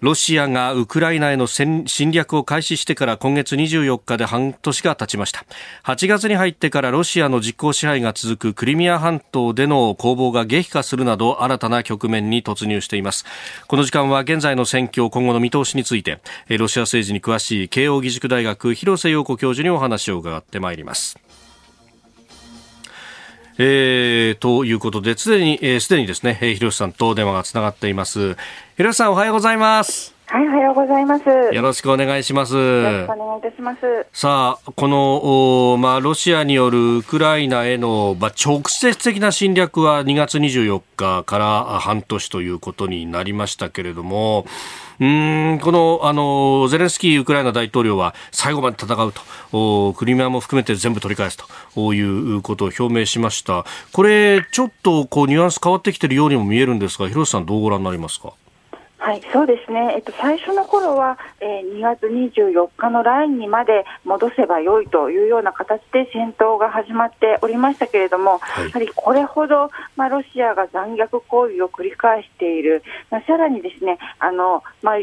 [0.00, 5.44] ロシアがウクライナへの侵略を開始してから今月24日で半年が経ちました。
[5.82, 13.24] 8月に入ってからロシアの実効支配が続くクリミア半島での攻防が激化するなど新たな局面に突入しています。
[13.66, 21.18] この時間は現在の戦況今後の見通しについてロシア政治に詳しい慶應義塾大学広瀬陽子教授にお話を伺ってまいります。
[23.60, 28.36] えー、ということで、すでに、えー、すでにですね、広瀬さんと電話がつながっています。
[28.78, 30.14] 広瀬さん、おはようございます。
[30.26, 31.24] はい、おはようございます。
[31.28, 32.54] よろしくお願いします。
[32.54, 33.80] よろしくお願いいたします。
[34.12, 44.46] さあ、この、まあ、ロシアによるウクライナへの、まあ、直接的な侵略は2月24日から半年ということになりましたけれども、
[45.00, 49.12] うんこのあのゼレンスキーウクライナ大統領は最後まで戦う
[49.52, 51.38] とクリミアも含めて全部取り返す
[51.74, 58.32] ということを表明しましたこれちょっとこうニュアンス変わってきているようにも見えるんですが広瀬さんどうご覧になりますか？
[59.08, 74.94] はい、そうですね、えっと、最初の頃は、えー、2月24日のラインにまで戻せばよいというような形で戦闘が始まっておりましたけれども、はい、やはりこれほど、まあ、ロシアが残虐行為を繰り返している、まあ、さらにですねあの、まあ、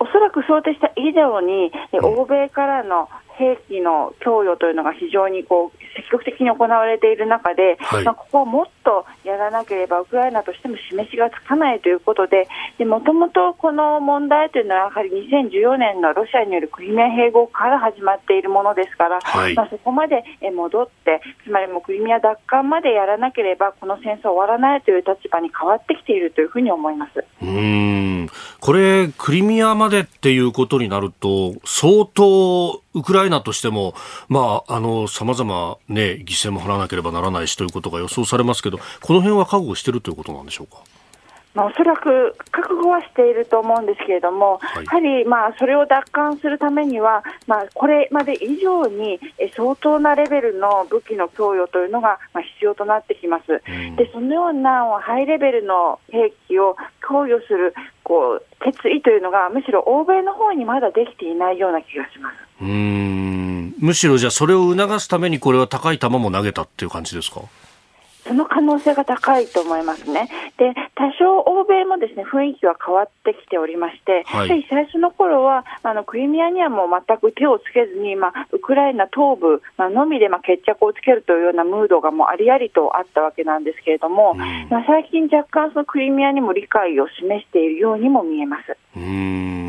[0.00, 1.70] おそらく想定した以上に、
[2.02, 12.48] 欧米からの兵器の供与というのが非常にこう積極的に行われている中で、はい、まあ、ここをもっとやらなければウクライナとしても示しがつかないということで
[12.84, 27.24] もともとこの問題というのはやはり2014年のロシアによるクリミア併合から始まっているものですから、はい、まあ、そこまで戻ってつまりもクリミア奪還までやらなければこの戦争終わらないという立場に変わってきているというふうに思います。
[27.42, 28.28] うん。
[28.60, 33.94] これクリミアまでっていうことになると相当ウクライナとしても、
[34.28, 40.78] まあ、あの、様々ね、犠牲も払わなければならないしということが予想されますけど、この辺は覚悟しているということなんでしょうか？
[41.54, 49.20] まあ、おそらく覚悟はしていると思うんですけれども、はい、やはりまあそれを奪還するためには、まあ、これまで以上に
[49.54, 62.34] 相当なレベルの武器の供与というのがまあ必要となってきます、うん、でそのようなハイレベルの兵器を供与するこう決意というのが、むしろ欧米の方にまだできていないような気がします。
[62.62, 63.74] うん。
[63.78, 67.42] むしろじゃあ、それを促すために、これは高い球も投げたっていう感じですか？
[68.26, 70.28] その可能性が高いと思いますね。
[70.56, 88.76] で、多少欧米もですね、雰囲気は変わってきておりまして、はい、最初の頃は、あの、クリミアにはもう全く手をつけずに、まあ、ウクライナ東部、まあ、のみで、まあ、決着をつけるというようなムードがもうありありとあったわけなんですけれども、うん、まあ、最近若干そのクリミアにも理解を示しているようにも見えます。
[88.96, 89.61] うん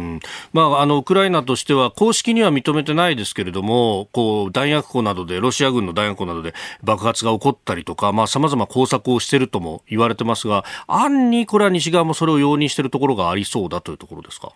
[0.53, 14.53] まあ、あのウクライナとしては公式には認めてないですけれどもこう弾薬庫などでロシア軍の弾薬庫などで爆発が起こったりとかさまざ、ま工作をしているとも言われてますが暗にこれは西側もそれを容認しているところがありそうだというところですか？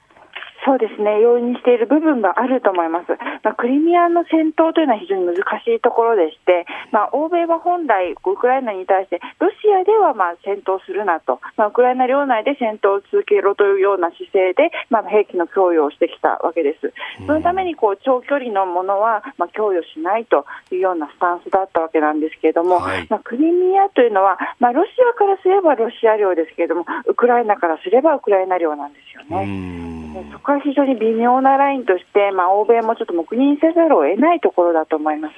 [0.67, 3.15] そうですね、容易にしている部分があると思います。
[3.41, 16.91] まあ、クリミアの戦闘というのは非常に難しいところでして、まあ、欧米は本来、ウクライナに対して、ロシアではまあ戦闘するなと、まあ、ウクライナ領内で戦闘を続けろというような姿勢で、まあ、兵器の供与をしてきたわけです。
[17.25, 29.87] そのためにこう長距離のものはまあ供与しないというようなスタンスだったわけなんですけれども、はい、まあ、クリミアというのは、まあ、ロシアからすればロシア領ですけれども、ウクライナからすればウクライナ領なんですよね。
[30.31, 35.35] そこは非常に微妙なラインとして、まあ、欧米もちょっと黙認せざるを得ないところだと思います。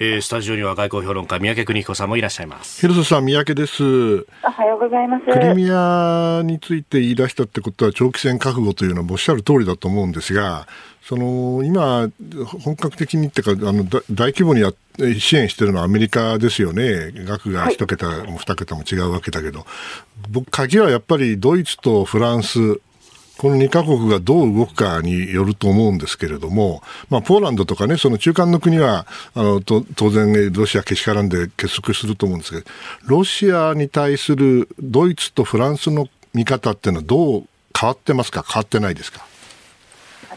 [0.00, 2.80] えー、スタジオには外交評論家三宅邦彦さんもいらっしゃいます。
[2.80, 3.82] 広瀬さん三宅です。
[3.82, 5.24] おはようございます。
[5.24, 10.68] クリミアについて言い出したってことは長期戦覚悟というのはおっしゃる通りだと思うんですが
[11.02, 12.08] その今
[12.62, 14.72] 本格的にってかあの大規模にや
[15.18, 17.12] 支援してるのはアメリカですよね。
[17.24, 19.64] 額が一桁も二桁も違うわけだけど、
[20.28, 22.80] 僕鍵はやっぱりドイツとフランス
[23.38, 32.66] この2カ国がどう動くかによると思うんですけれども、まあ、ポーランドとかね、その中間の国は、あの、と当然、ロシアけしからんで結束すると思うんですけど、
[33.06, 37.44] ロシアに対するドイツとフランスの見方っていうのはどう
[37.78, 38.44] 変わってますか？
[38.46, 39.24] 変わってないですか？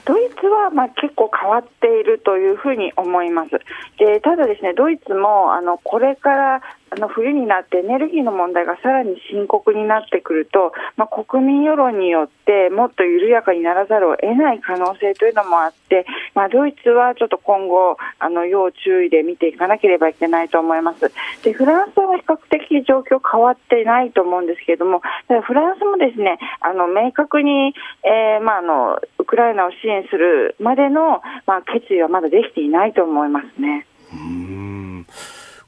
[0.05, 3.49] ドイツはまあ結構変わっているというふうに思います。
[3.97, 6.61] でただ、ですねドイツもあのこれから
[6.93, 21.09] あの冬になってエネルギーの問題がさらに深刻になってくると、まあ、国民世論によってもっと緩やかにならざるを得ない可能性というのもあって、まあ、ドイツはちょっと今後あの要注意で見ていかなければいけないと思います
[21.43, 25.01] でフランスは比較的状況変わってないと思うんですけれども
[25.45, 27.73] フランスもですねあの明確に、
[28.03, 33.87] えーまあ、のウクライナを支援するまでの、まあ、決意はまだできていないと思いますね。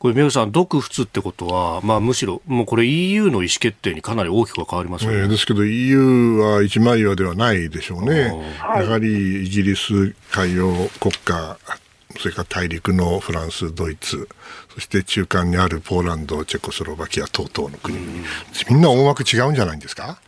[0.03, 8.33] うんこれ、宮さん、独仏ってことは、まあ、むしろ、もうこれ EU の意思決定にかなり大きく変わりますよね、えー、ですけど EU は一枚岩ではないでしょうね。
[8.59, 11.57] やはりイギリス海洋国家、
[12.19, 14.27] それから大陸のフランス、ドイツ、
[14.73, 17.97] そして中間にあるポーランド、チェコスロバキア等々の国、
[18.69, 20.19] みんな大枠違うんじゃないんですか？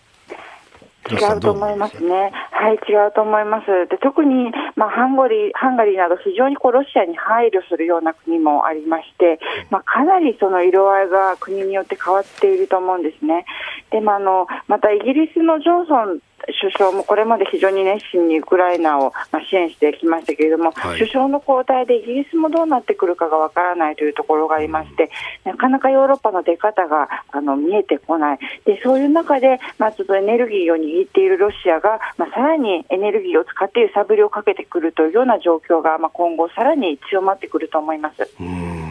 [1.09, 2.31] 違うと思いますね。
[2.51, 3.65] はい、違うと思います。
[3.89, 9.39] で特に、まあ、ハンガリー、ハンガリーなど非常にこうロシアに配慮するような国もありまして、
[9.69, 13.45] まあ、かなりその色合いが国によって変わっていると思うんですね。
[13.91, 16.19] で、まあ、の、またイギリスのジョンソン
[16.61, 19.13] 首相もこれまで非常に熱心にウクライナを
[19.49, 25.09] 支援してきましたけれども、はい、首相の交代でイギリスもどうなってくるかがわからないというところがありまして、
[25.43, 38.29] なかなかヨーロッパの出方があの見えてこない、でそういう中で、まあ、ちょっとエネルギーを握っているロシアが、まあ、さらにエネルギーを使って揺さぶりをかけてくるというような状況が、まあ、今後、さらに強まってくると思います。
[38.39, 38.84] うん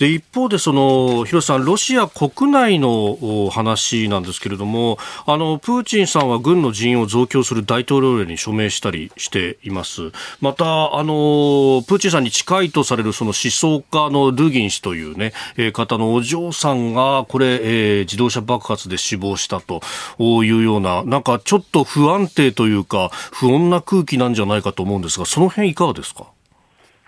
[0.00, 4.96] で一方でその広瀬さん、ロシア国内の話なんですけれども
[5.26, 10.10] あのプーチンさんは軍の人員を増強する大統領令に署名したりしています。
[10.40, 15.34] またあのプーチンさんに近いとされるその思想家のドゥギン氏という、ね、
[15.72, 19.82] 方のお嬢さんがこれ、えー、自動車爆発で死亡したと
[20.18, 26.24] いうようななんかちょっと不安定というか不穏な空気なんじゃないかと思うんですがその辺いかがですか？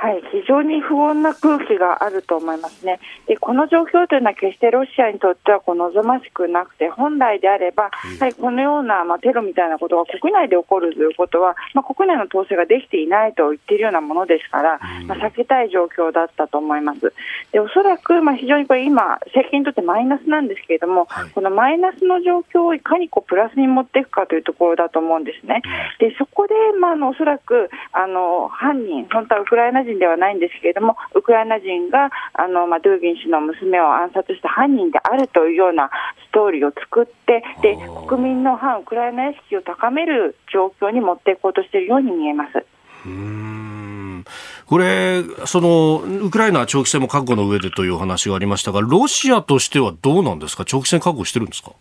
[0.02, 2.98] はい、非常に不穏な空気があると思いますね。
[3.28, 7.88] で、この状況というのは決してロシアにとってはこう望ましくなくて、本来であれば、
[8.18, 17.12] はい、このような、まあ、テロみたいなことが国内で起こるということは、まあ、国内の統制ができていないと言っているようなものですから、まあ、避けたい状況だったと思います。
[17.52, 25.62] で、おそらく、まあ、非常にこれ今、政権にとってマイナスなんですけれども、はい、このマイナスの状況をいかにこうプラスに持っていくかというところだと思うんですね。
[26.00, 35.90] で、そこで、まあ、あのおそらくあの犯人、本当はウクライナ人人ではないんですけれども、ウクライナ人があの、まあ、ドゥーギン氏の娘を暗殺した犯人であるというような
[36.28, 37.76] ストーリーを作って、で
[38.08, 42.64] 国民の反ウクライナ意識を高める状況に持っていこうとしているように見えます。
[43.06, 44.24] うん
[44.66, 51.72] これ、そのウクライナは長期戦も覚悟の上でという話がありましたが、ロシアとしてはどうなんですか、長期戦覚悟してるんですか？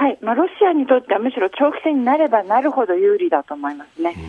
[0.00, 4.14] はい、まあ、ロシアにとってはむしろ長期戦になればなるほど有利だと思いますね。
[4.16, 4.20] う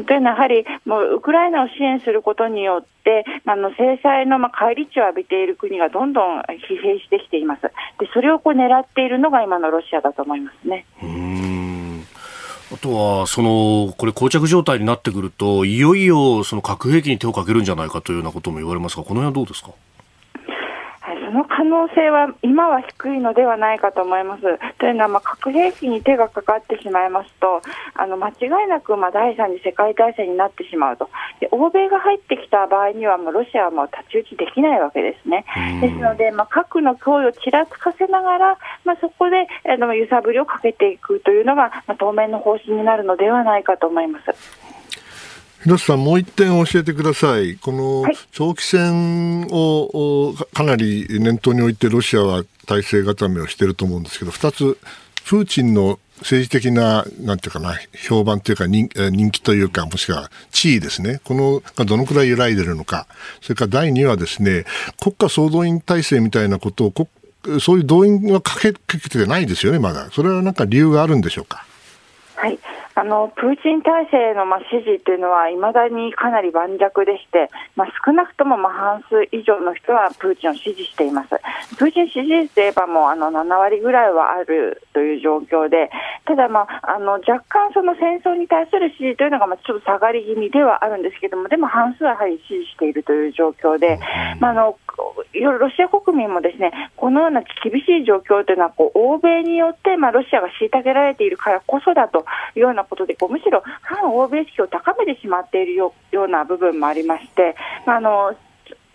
[0.00, 0.04] ん。
[0.04, 7.70] というのは、やはりもうウクライナを支援することによって、あの制裁のまあ返り血を浴びている国がどんどん疲弊してきています、で
[8.12, 10.84] それをこう狙っているのが今のロシアだと思いますね。
[12.70, 19.70] あとは、その、これ、膠着状態になってくると、いよいよ、その核兵器に手をかけるんじゃないかというようなことも言われますが、この辺はどうですか？
[21.28, 24.42] その可能性は今は低いのではないかと思います。
[24.78, 27.60] というのは、まあ、核兵器に手がかかってしまいますと、
[27.94, 31.10] あの間違いなくまあ第三次世界大戦になってしまうと、
[31.40, 35.44] で欧米が入ってきた場合には、もうロシアはもう太刀打ちできないわけですね。
[35.82, 44.67] ですので、まあ、核の脅威をちらつかせながら、まあ、そこであの揺さぶりをかけていくというのが、まあ、当面の方針になるのではないかと思います。
[45.64, 47.56] 広瀬さん、もう一点教えてください。
[47.56, 54.78] この長期戦をかなり念頭に置いてロシアは体制固めをしていると思うんですけど、二つ、
[55.24, 61.20] プーチンの政治的な、なんていうかな、評判というか人人気というか、もしくは地位ですね。
[61.24, 63.06] このがどのくらい揺らいでるのか。
[63.40, 64.64] それから第二はですね、
[65.00, 67.08] 国家総動員体制みたいなことを、
[67.60, 70.08] そういう動員はかけかけてないですよね、まだ。
[70.12, 71.64] それはなんか理由があるんでしょうか？
[72.34, 72.58] はい。
[72.98, 81.30] あのプーチン体制のまあ支持というのは、いまだにかなり盤石でして、まあ、少なくともまあ半数以上の人はプーチンを支持しています。
[81.78, 85.90] プーチン支持率といえばもうあの7割ぐらいはあるという状況で、
[86.26, 93.98] ただ、まあ、あの若干その戦争に対する支持というのがまあちょっと下がり気味ではあるんですけれども、でも半数はやはり支持しているという状況で、
[94.40, 94.78] まあ、あの
[95.34, 102.24] ロシア国民もですねこのような厳しい状況というのはこう欧米によって、まあ、ロシアが虐げられているからこそだと
[102.56, 107.54] いうようなことでこうむしろ反欧米意識を高めてしまっているような部分もありまして、
[107.86, 108.34] まあ、あの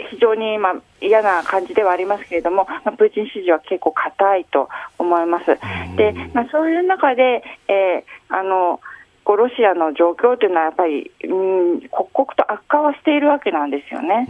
[0.10, 5.46] 非常にまあ嫌な感じではありますけれども、まあ、プーチン支持は結構硬いと思います。
[5.96, 8.80] で、まあ、そういう中で、えー、あの
[9.24, 11.34] こうロシアの状況というのはやっぱり、う
[11.78, 14.28] ん、刻々と悪化はしているわけなんですよね。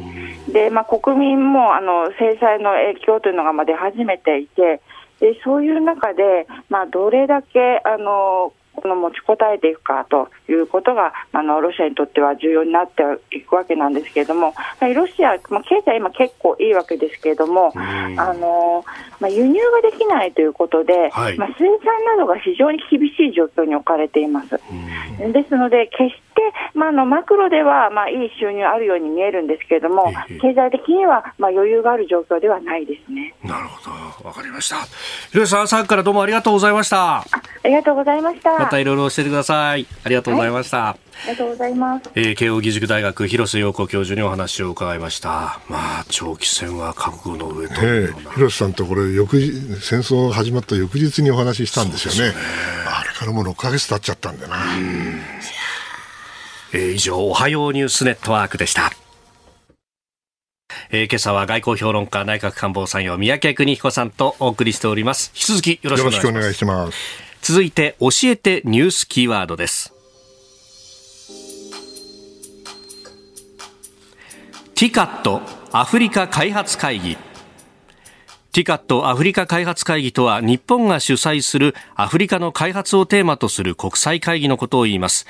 [0.52, 4.82] で、まあ、国民もあの制裁の影響というのがま出始めていて、
[5.20, 8.54] でそういう中で、まあ、どれだけあの
[8.84, 13.02] この持ちこたえていくかということがあのロシアにとっては重要になって
[13.34, 14.54] いくわけなんですけれども、
[14.94, 18.84] ロシア、まあ、経済今結構いいわけですけれども、あの
[19.22, 24.50] まあ、輸入ができないということで、はい、まあ、生産などが非常に厳しい状況に置かれています。
[24.50, 26.42] ですので、決して、
[26.74, 30.12] まあ、あのマクロでは、まあ、いい収入あるように見えるんですけれども、
[30.42, 33.34] 経済的には、まあ、余裕がある状況ではないですね。
[33.44, 34.76] なるほど、わかりました。
[35.32, 37.20] 広瀬さん、朝からどうもありがとうございました。
[37.20, 37.26] あ
[37.64, 38.60] りがとうございました。
[38.60, 39.86] またいろいろ教えてください。
[40.04, 40.78] ありがとうございました。
[40.78, 40.98] はい、あ
[41.28, 42.10] りがとうございます。
[42.16, 45.60] えー、慶應義塾大学広瀬陽子教授にお話を伺いました。
[45.70, 49.40] まあ、長期戦は覚悟の上とえー、広瀬さんとこれ、翌
[49.80, 52.32] 戦争が始まった翌日にお話ししたんですよね。
[52.32, 52.36] ね
[52.88, 54.58] あれからもう6か月経っちゃったんだな。
[56.74, 58.92] えー、以上、おはようニュースネットワークでした。
[60.90, 65.32] えー、今朝は外交評論家内閣官房参与三宅邦彦さんとお送りしております。
[65.36, 67.33] 引き続きよろしくお願いします。
[67.44, 69.94] 続いて教えてニュースキーワードです。
[74.76, 75.42] ティカット
[75.74, 77.18] アフリカ開発会議
[78.54, 85.26] ティカットアフリカ開発会議とは日本が主催するアフリカの開発をテーマとする国際会議のことを言います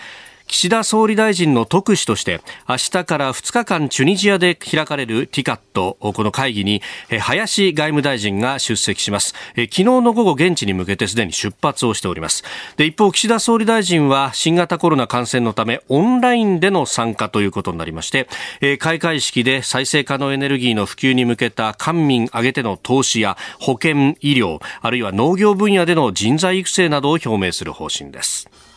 [0.54, 2.40] 岸田総理大臣の特使として
[2.70, 6.84] 明日から2日間チュニジアで開かれるティカットこの会議に
[7.20, 9.34] 林外務大臣が出席します。
[9.56, 12.44] 昨日の午後現地に向けてすでに出発をしております。
[12.78, 28.73] で一方岸田総理大臣は新型コロナ感染のためオンラインでの参加ということになりまして開会式で再生可能エネルギーの普及に向けた官民挙げての投資や保健医療あるいは農業分野での人材育成などを表明する方針です。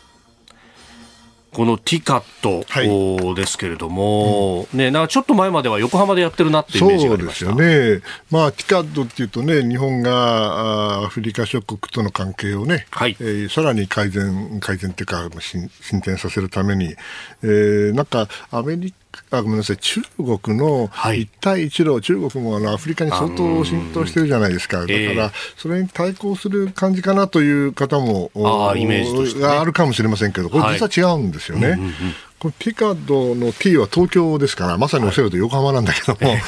[1.56, 7.46] このティカットですけれども、はいうん、ね、なんかちょっと前までは横浜でやってるなっていうイメージがありました。
[7.46, 13.16] そうですよね、まあ、ティカットっていうとね、日本がアフリカ諸国との関係をね、はい。
[13.20, 15.70] えー、さらに改善、改善っていうか、進
[16.02, 16.94] 展させるために、
[17.42, 19.76] えー、なんかアメリカあごめんなさい。
[19.78, 31.70] 中国の一帯一路、はい、中国もあのアフリカに相当浸透してるじゃないですか、だからそれに対抗する感じかなという方もあイメージ、ね、があるかもしれませんけど、これ、実は違うんですよね。
[31.70, 31.94] はいうんうんうん。
[32.38, 36.40] このピカドの T は東京ですから、まさにおっしゃると横浜なんだけども、はい、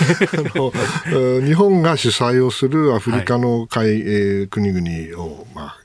[1.07, 5.77] あの日本が主催をするアフリカの海、はい、えー、国々を、まあ、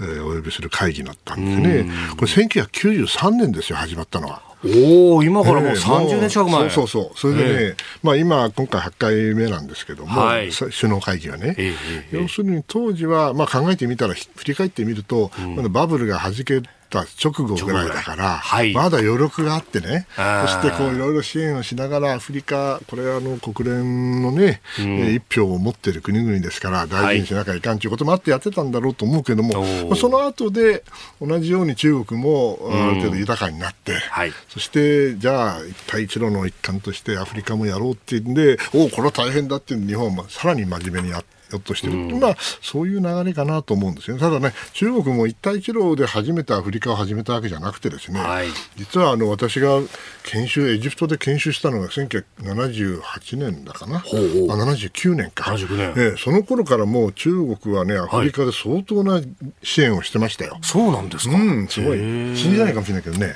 [0.00, 1.92] えー、お呼びする会議だったんですね。
[2.16, 4.49] これ1993年ですよ、始まったのは。
[4.64, 7.18] おお今からもう30年近く前、えー、そうそうそう。
[7.18, 16.60] それでね、えー、まあ、今今回8回目なんですけども、はい、首脳会議はね、えー、要するに当時は、まあ、考えてみたら振り返ってみると、うん、まだバブルがはじけ
[16.90, 30.82] た直後ぐらいだから、はい、まだ余力があってね、そしてこういろいろ支援をしながら、アフリカ、これはあの国連のね、うん、一票を持っている国々ですから、大事にしなきゃいかんということもあってやってたんだろうと思うけども、はい、その後で
[31.20, 41.39] 同じように中国もある程度豊かになって、うんはい、そしてじゃあ、一帯一路の一環としてアフリカもやろうっていうんで、おお、これは大変だっていう日本はさらに真面目にやって。
[41.50, 41.88] よっとして。
[41.88, 48.46] る、うん、まあ、そういう流れかなと思うんですよね、ただね、中国も一帯一路で初めてアフリカを始めたわけじゃなくて、ですね、はい、
[48.76, 49.80] 実はあの私が
[50.24, 54.52] 研修、エジプトで研修したのが1978年だかな、ほうほう。
[54.52, 55.90] あ79年か、79年。
[55.90, 59.20] えー、その頃からもう中国はね、アフリカで相当な
[59.62, 60.52] 支援をしてましたよ。
[60.52, 63.34] はい、そうなんですか、うん、すごい、信じないかもしれないけどね。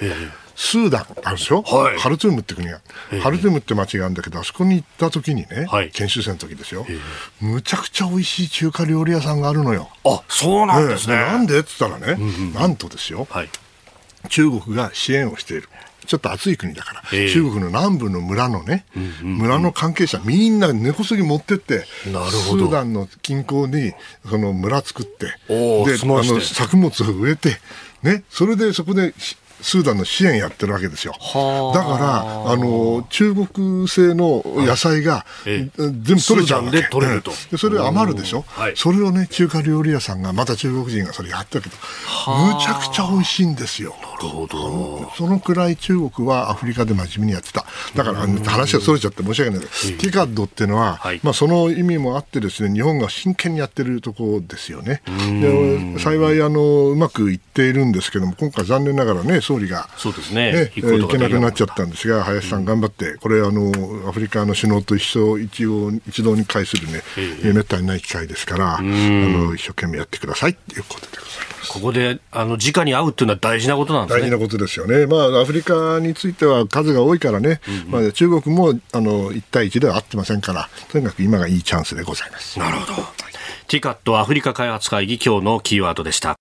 [0.56, 2.80] スーダンあるでしょ、はい、ハルトゥームって国が、
[3.22, 6.86] ハルトゥームって町があるんだけど、あそこに行った時にね、はい、研修生の時ですよ、
[7.40, 9.90] むちゃくちゃ美味しい中華料理屋さんがあるのよ。
[10.04, 11.16] あそうなんですね。
[11.16, 13.48] なんでって言ったらね、うんうん、なんとですよ、はい、
[14.28, 15.68] 中国が支援をしている。
[16.06, 22.66] ちょっと暑い国だから、えー、中国の南部の村のね、うんうんうん、村の関係者、みんな根こそぎ持ってって、なるほど。
[22.66, 23.94] スーダンの近郊に
[24.28, 25.56] その村作って、であ
[26.04, 27.56] の作物を植えて、
[28.02, 29.14] ね、それでそこで
[29.64, 31.14] スーダンの支援やってるわけですよ。
[31.74, 36.82] だから、あの、中国製の野菜が、全部取れちゃうわけ。
[36.82, 37.32] で取れると。
[37.50, 43.94] でそれ余るでしょ、はい、それをね、中華料理屋さんが、また中国人がそれやってるけど、むちゃくちゃ美味しいんですよ。
[44.28, 45.10] ほど。
[45.16, 47.64] そのくらい中国はアフリカで真面目にやってた。
[47.94, 48.20] だから、
[48.50, 49.60] 話がそれちゃって申し訳ない。
[49.60, 55.02] けど、ティカッドっていうのは、はい、まあ、その意味もあってですね、日本が真剣にやってるところですよね。
[55.40, 60.52] で幸い、あの、うまくいっているんですけども、今回残念ながらね、総理が、そうですね。
[60.52, 63.72] ね行けなくなっちゃったんですが、林さん、頑張って、これあの、
[64.08, 67.02] アフリカの首脳と一緒一応一堂に会するね、
[67.42, 71.53] えめったにない機会ですから、あの一生懸命やってくださいということでございます。
[71.68, 74.22] ここであの直に会うっていうのは大事なことなんですね。
[74.22, 75.06] 大事なことですよね。
[75.06, 82.58] まあアフリカについては数が多いからね、うんうん、まあ中国もあの一対一では会ってませんから、とにかく今がいいチャンスでございます。
[82.58, 82.92] なるほど。
[83.68, 86.36] ティカットアフリカ開発会議今日のキーワードでした。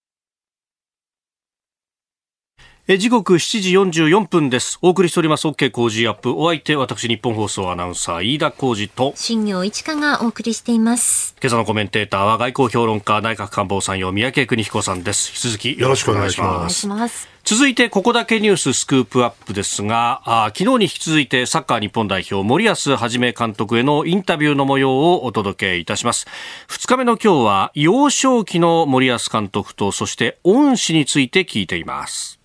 [2.85, 4.77] え時刻7時44分です。
[4.81, 6.33] お送りしております OK 工事アップ。
[6.33, 11.33] お相手、私、日本放送アナウンサー、飯田浩二と、新業一華がお送りしています。
[11.41, 15.29] 今朝のコメンテーターは外交評論家、内閣官房参与、三宅邦彦さんです。
[15.29, 16.85] 引き続きよろしくお願いします。
[16.89, 26.27] ます続いて、ここだけニューススクープアップですが、あ昨日に引き続いてサッカー日本代表、森保一監督へのインタビューの模様をお届けいたします。
[26.67, 32.42] 二日目の今日は、幼少期の森保監督と、そして恩師について聞いています。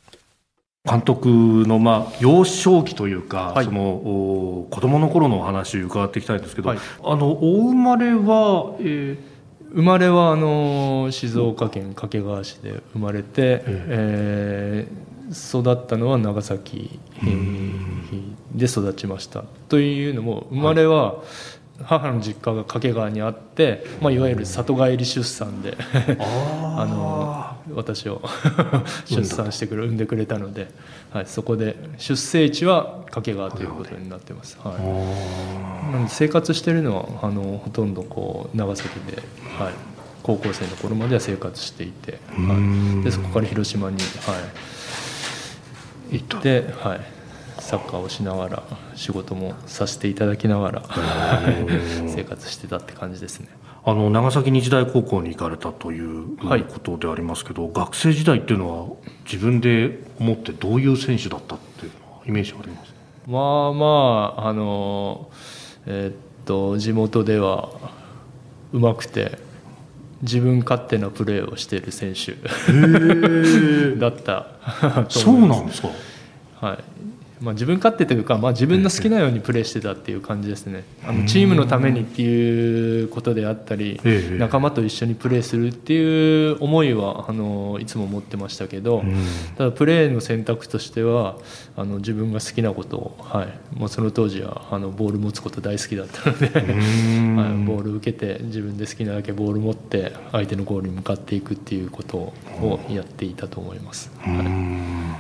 [0.84, 1.28] 監督
[1.66, 9.18] のまあ幼少期というか、はい、その子供の頃のお話を伺っていきたいんですけど、はい、あのお生まれは、えー、
[9.74, 16.98] 生まれはあの静岡県掛川市で生まれて、えー、育ったのは長崎
[18.54, 19.44] で育ちました。
[19.68, 21.22] というのも生まれは、
[21.84, 25.76] 母の実家が掛川にあって、まあ、いわゆる里帰り出産で
[26.18, 28.20] あの私を
[29.06, 30.70] 出産してくれ産んでくれたので、
[31.12, 39.22] はい、そこで出生地は掛川ということになってます、はい、なので生活してるのはあのほとんどこう長崎で、
[39.58, 39.72] はい、
[40.22, 44.32] 高校生の頃までは生活していて、はい、でそこから広島に、は
[46.10, 47.17] い、行って、はい
[47.68, 48.62] サッカーをしながら
[48.94, 50.82] 仕事もさせていただきながら
[52.06, 53.48] 生活してたって感じですね。
[53.84, 58.96] あの長崎日大高校に行かれたということでありますけど、はい、学生時代っていうのは
[59.30, 62.94] 自分で思ってどういう選手だったっていうのはイメージあります？
[63.26, 65.30] まあまああの
[65.84, 66.14] えー、っ
[66.46, 67.68] と地元では
[68.72, 69.38] うまくて
[70.22, 72.32] 自分勝手なプレーをしている選手
[73.96, 74.46] だった
[75.10, 75.88] そうなんですか？
[76.66, 76.78] はい
[77.40, 80.84] まあ、自分勝手というか、まあ、自分の好きなようにプレーしてたっていう感じですね。
[81.04, 84.00] あのチームのためにっていうことであったり
[84.38, 89.02] 仲間と一緒にプレーするっていう思いはあのいつも持ってましたけど
[89.56, 91.38] ただプレーの選択としては
[91.76, 93.48] あの自分が好きなことを、はい。
[93.78, 96.64] まあ、その当時はあのボール持つこと大好きだったので はい、
[97.64, 104.10] ボール受けて自分で好きなだけボール持って相手のゴールに向かっていくっていうことをやっていたと思います。
[104.18, 104.42] は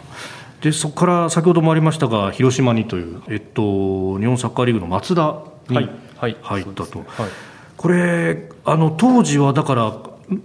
[0.04, 5.76] いでそこから先ほどもありましたが広島にという、えっと、日本サッカーリーグの松田に
[6.16, 6.34] 入っ
[6.74, 7.30] たと、はいはい、
[7.76, 9.96] これあの当時はだから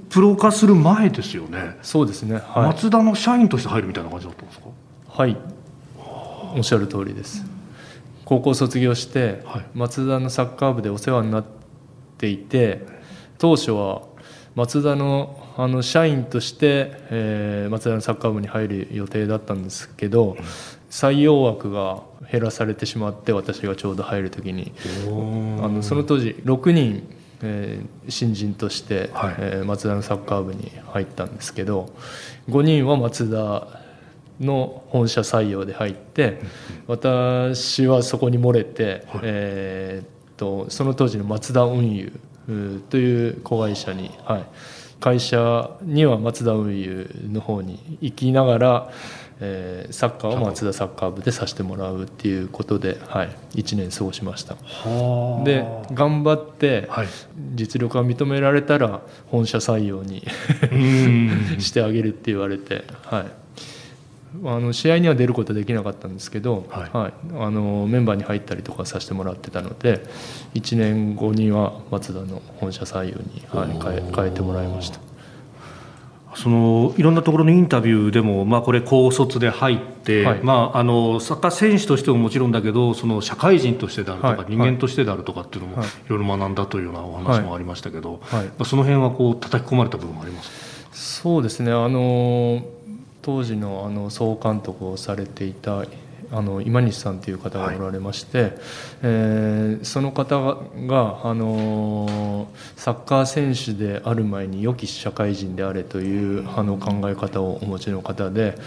[0.09, 1.78] プロ化する前ですよね。
[1.82, 4.68] そうですね、はい、松田の社員として入るみたいな感じだったんですか？
[5.09, 5.36] はい。
[6.55, 7.43] おっしゃる通りです。
[8.24, 11.45] 高校卒業して、はい、松田のサッカー部でお世話になっ
[12.18, 12.86] ていて
[13.39, 14.03] 当初は
[14.56, 20.36] 松田のあの社員として、えー、松田のサッカー部に入る予定だったんですけど
[20.89, 22.01] 採用枠が
[22.32, 24.72] 減らされてしまって私がちょうど入る時に。
[25.06, 27.08] あのその当時6人、
[27.41, 31.93] えー、新人として、はい、えー、松田のサッカー部に入ったんですけど
[32.49, 33.68] 5人は松田
[34.39, 36.41] の本社採用で入って
[36.88, 42.14] 私はそこに漏れて、はい、えー、とその当時の松田運輸
[42.89, 44.46] という子会社に、はい、
[45.00, 48.91] 会社には松田運輸の方に行きながら、
[49.39, 54.56] えー、サッカーを松田サッカー部でさせてもらうっていうことで、はい、1年過ごしました。
[55.44, 57.08] で頑張って、はい、
[57.56, 60.26] 実力が認められたら本社採用に
[61.60, 63.26] してあげるって言われて、はい、
[64.46, 70.04] あの試合には出ることできなかったんですけど、はい、はい、あのメンバーに入ったりとかさせてもらってたので
[70.56, 75.00] 1年後には松田の本社採用に、はい、変え変えてもらいました。
[76.36, 85.86] そのいろんなところのインタビューでも、まあ、これ、高卒で入って、はい、まあ、あのサッカー選手としてももちろんだけど、その社会人としてであるとか、はい、人間としてであるとかっていうのも、い。
[86.08, 91.72] ろいろ学んだというようなお話もありましたけど、はい、その辺はこう叩き込まれた部分もありますそうですね。
[91.72, 92.64] あの
[93.24, 95.84] 当時のあの総監督をされていた
[96.32, 98.51] あの今西さんという方がおられまして、はい、
[99.03, 100.57] えー、その方
[100.88, 108.57] が、あのサッカー選手である前に良き社会人であれというあの考え方をお持ちの方で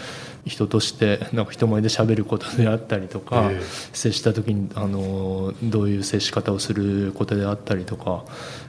[0.45, 3.61] 人としてなんか人前でしゃべることであったりとか、えー、
[3.93, 8.23] 接した時に、あのどういう接し方をすることであったりとか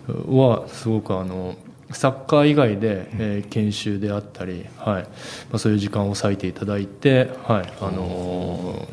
[0.08, 1.54] はすごくあの
[1.90, 5.02] サッカー以外で、えー、研修であったり、はい。
[5.02, 5.08] ま
[5.54, 7.72] あ、そういう時間を割いていただいて、はい。
[7.80, 8.86] あの、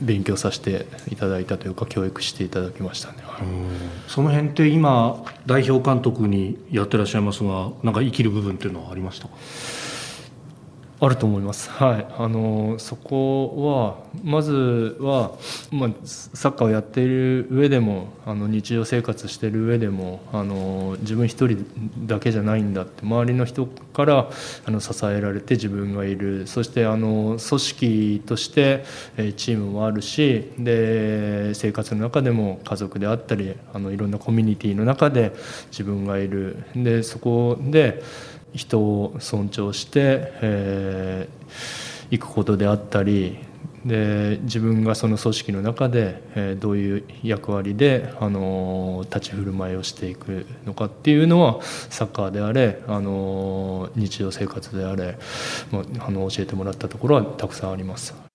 [0.00, 3.46] 勉強させていただいたというか教育していただきましたね、はい、
[4.06, 9.34] その辺って今代表監督にやってらっしゃいますがなんか生きる部分っていうのはありましたか？
[11.00, 15.32] あると思います、はい、あのそこはまずは、
[15.70, 21.64] まあ、サッカーをやっている上でもあの日常生活している上でもあの自分一人
[22.06, 24.28] だけじゃないんだって周りの人から
[24.66, 26.46] あの支えられて自分がいる。
[26.46, 28.84] そしてあの組織として
[29.36, 35.32] チームもあるしで生活の中でも家族であったりあのいろんなコミュニティの中で
[35.70, 36.64] 自分がいる。
[36.74, 38.02] でそこで
[38.54, 43.38] 人を尊重して、えー、いくことであったり
[43.84, 55.18] で自分がその組織の中で、えー、どういう役割で、あのー、立ち振る舞いをしていくのかっていうのはサッカーであれ、あのー、日常生活であれ、
[55.70, 58.27] まあ、あの教えてもらったところはたくさんあります。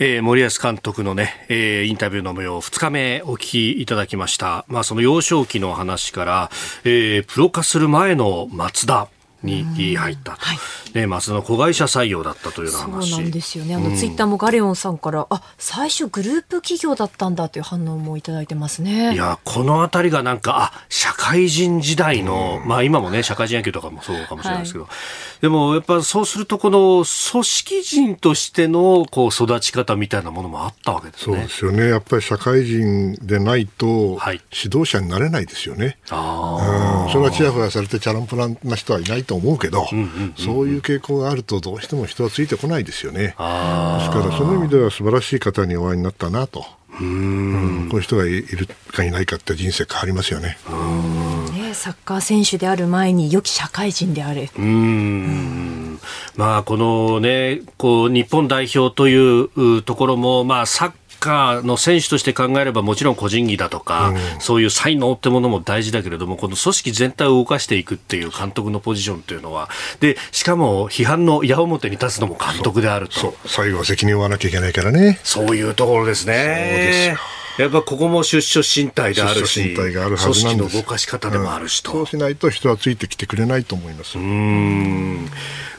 [0.00, 4.64] えー、森保監督のね、えー、インタビューの模様、2日目お聞きいただきました。
[4.68, 6.50] まあ、その幼少期の話から、
[6.84, 9.08] えー、プロ化する前の松田。
[9.42, 10.58] に入ったと、はい、
[10.94, 13.10] ね、松田の子会社採用だったという話。
[13.10, 13.76] そうなんですよね。
[13.76, 19.14] あの、うん、ツイッターもガレオンさんからあ最初グループ企業だったんだという反応もいただいてますね。
[19.14, 31.36] いやこの辺りがなんかあ社会人時代の、うん、まあ今もね社会人野球とかもそうかもしれないですけど、はい、でもやっぱそうするとこの組織人としてのこう育ち方みたいなものもあったわけですね。
[31.36, 31.88] そうですよね。
[31.88, 35.98] やっぱり社会人でないと、はい、指導者になれないですよね。
[36.10, 43.18] あ、うん、それがちやほやされてチャランプランな人はいないと思うけど、うんうんうんうん、そういう傾向があるとどうしても人はついてこないですよね。
[43.18, 46.64] ですからその意味では素晴らしい方にお会いになったなと。
[47.00, 50.48] うん、こういう人がいるかいないかって人生変わりますよね。
[50.48, 51.27] ね
[51.78, 54.50] サッカー選手である前に良き社会人であれ。
[54.56, 55.98] うん。
[56.36, 69.68] まあこのねこう日本代表というところもまあサッカーの選手として考えればもちろん個人技だとか、うん、そういう才能ってものも大事だけれどもこの組織全体を動かしていくっていう監督のポジションというのは
[70.00, 73.34] でしかも批判の矢面に立つのも監督であると。
[73.46, 75.20] 最後は責任を負わなきゃいけないからね。
[75.24, 76.32] そういうところですね。
[76.34, 84.16] そうですよやっぱここも出所身体であるし、組織の動かし方でもあるしと、うん、そうしないと人はついてきてくれないと思います。
[84.18, 85.28] うん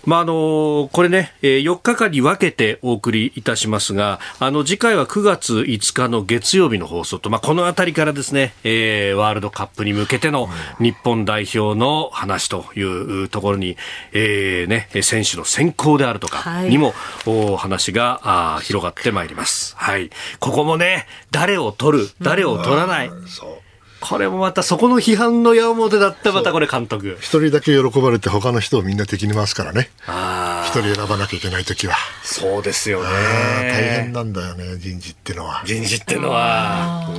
[0.06, 13.78] まあ、あのこれね、4日間に分けてお送りいたしますが、あの、次回は9月5日の月曜日の放送と、まあ、このあたりからですね、えー、ワールドカップに向けての日本代表の話というところに、
[14.14, 16.93] えー、ね、選手の選考であるとかにも、
[17.26, 18.22] お話が
[18.56, 19.76] あ広がってまいります。
[19.78, 20.10] はい。
[20.39, 23.08] ここもね、誰を取る、誰を取らない。
[23.08, 23.59] うん、そう
[24.02, 27.18] これもまたそこの批判の矢面だったまたこれ監督。
[27.20, 29.89] 一人だけ喜ばれて他の人をみんな敵に回すからね。
[30.66, 31.95] 一人選ばなきゃいけない時は。
[32.24, 33.10] そうですよね。
[33.10, 35.64] 大変なんだよね人事ってのは。
[35.66, 37.10] 人事ってのは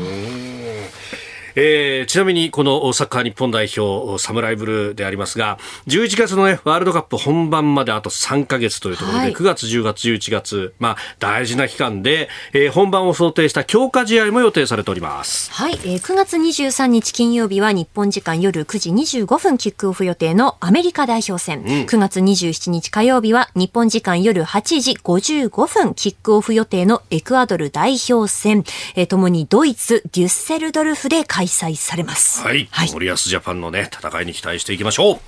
[1.54, 15.50] えー、ちなみにこのサッカー日本代表、サムライブルーでありますが、11月のね、ワールドカップ本番まであと3ヶ月というところで、はい、9月、10月、11月、まあ、大事な期間で、えー、本番を想定した強化試合も予定されております。
[15.52, 21.60] はい、えー、9月23日金曜日は日本時間夜9時25分キックオフ予定のアメリカ代表戦。
[21.60, 28.64] うん、9月27日火曜日は日本時間夜8時55分キックオフ予定のエクアドル代表戦。
[28.94, 32.42] えー、ともにドイツ、デュッセルドルフで開催されます。
[32.42, 32.68] はい。
[32.70, 35.18] はい、森保ジャパンのね、戦いに期待していきましょう。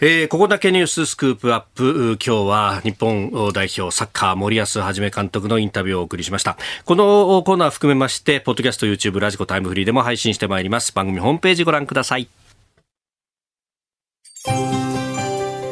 [0.00, 12.28] えー、ここだけニューススクープアップ今日は日本代表サッカー森保一監督のインタビューをお送りしましたこのコーナー含めましてポッドキャスト YouTube ラジコタイムフリーでも配信してまいります番組ホームページご覧ください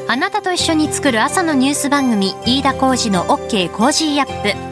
[0.08, 4.71] あなたと一緒に作る朝のニュース番組飯田浩二の OK コージーアップ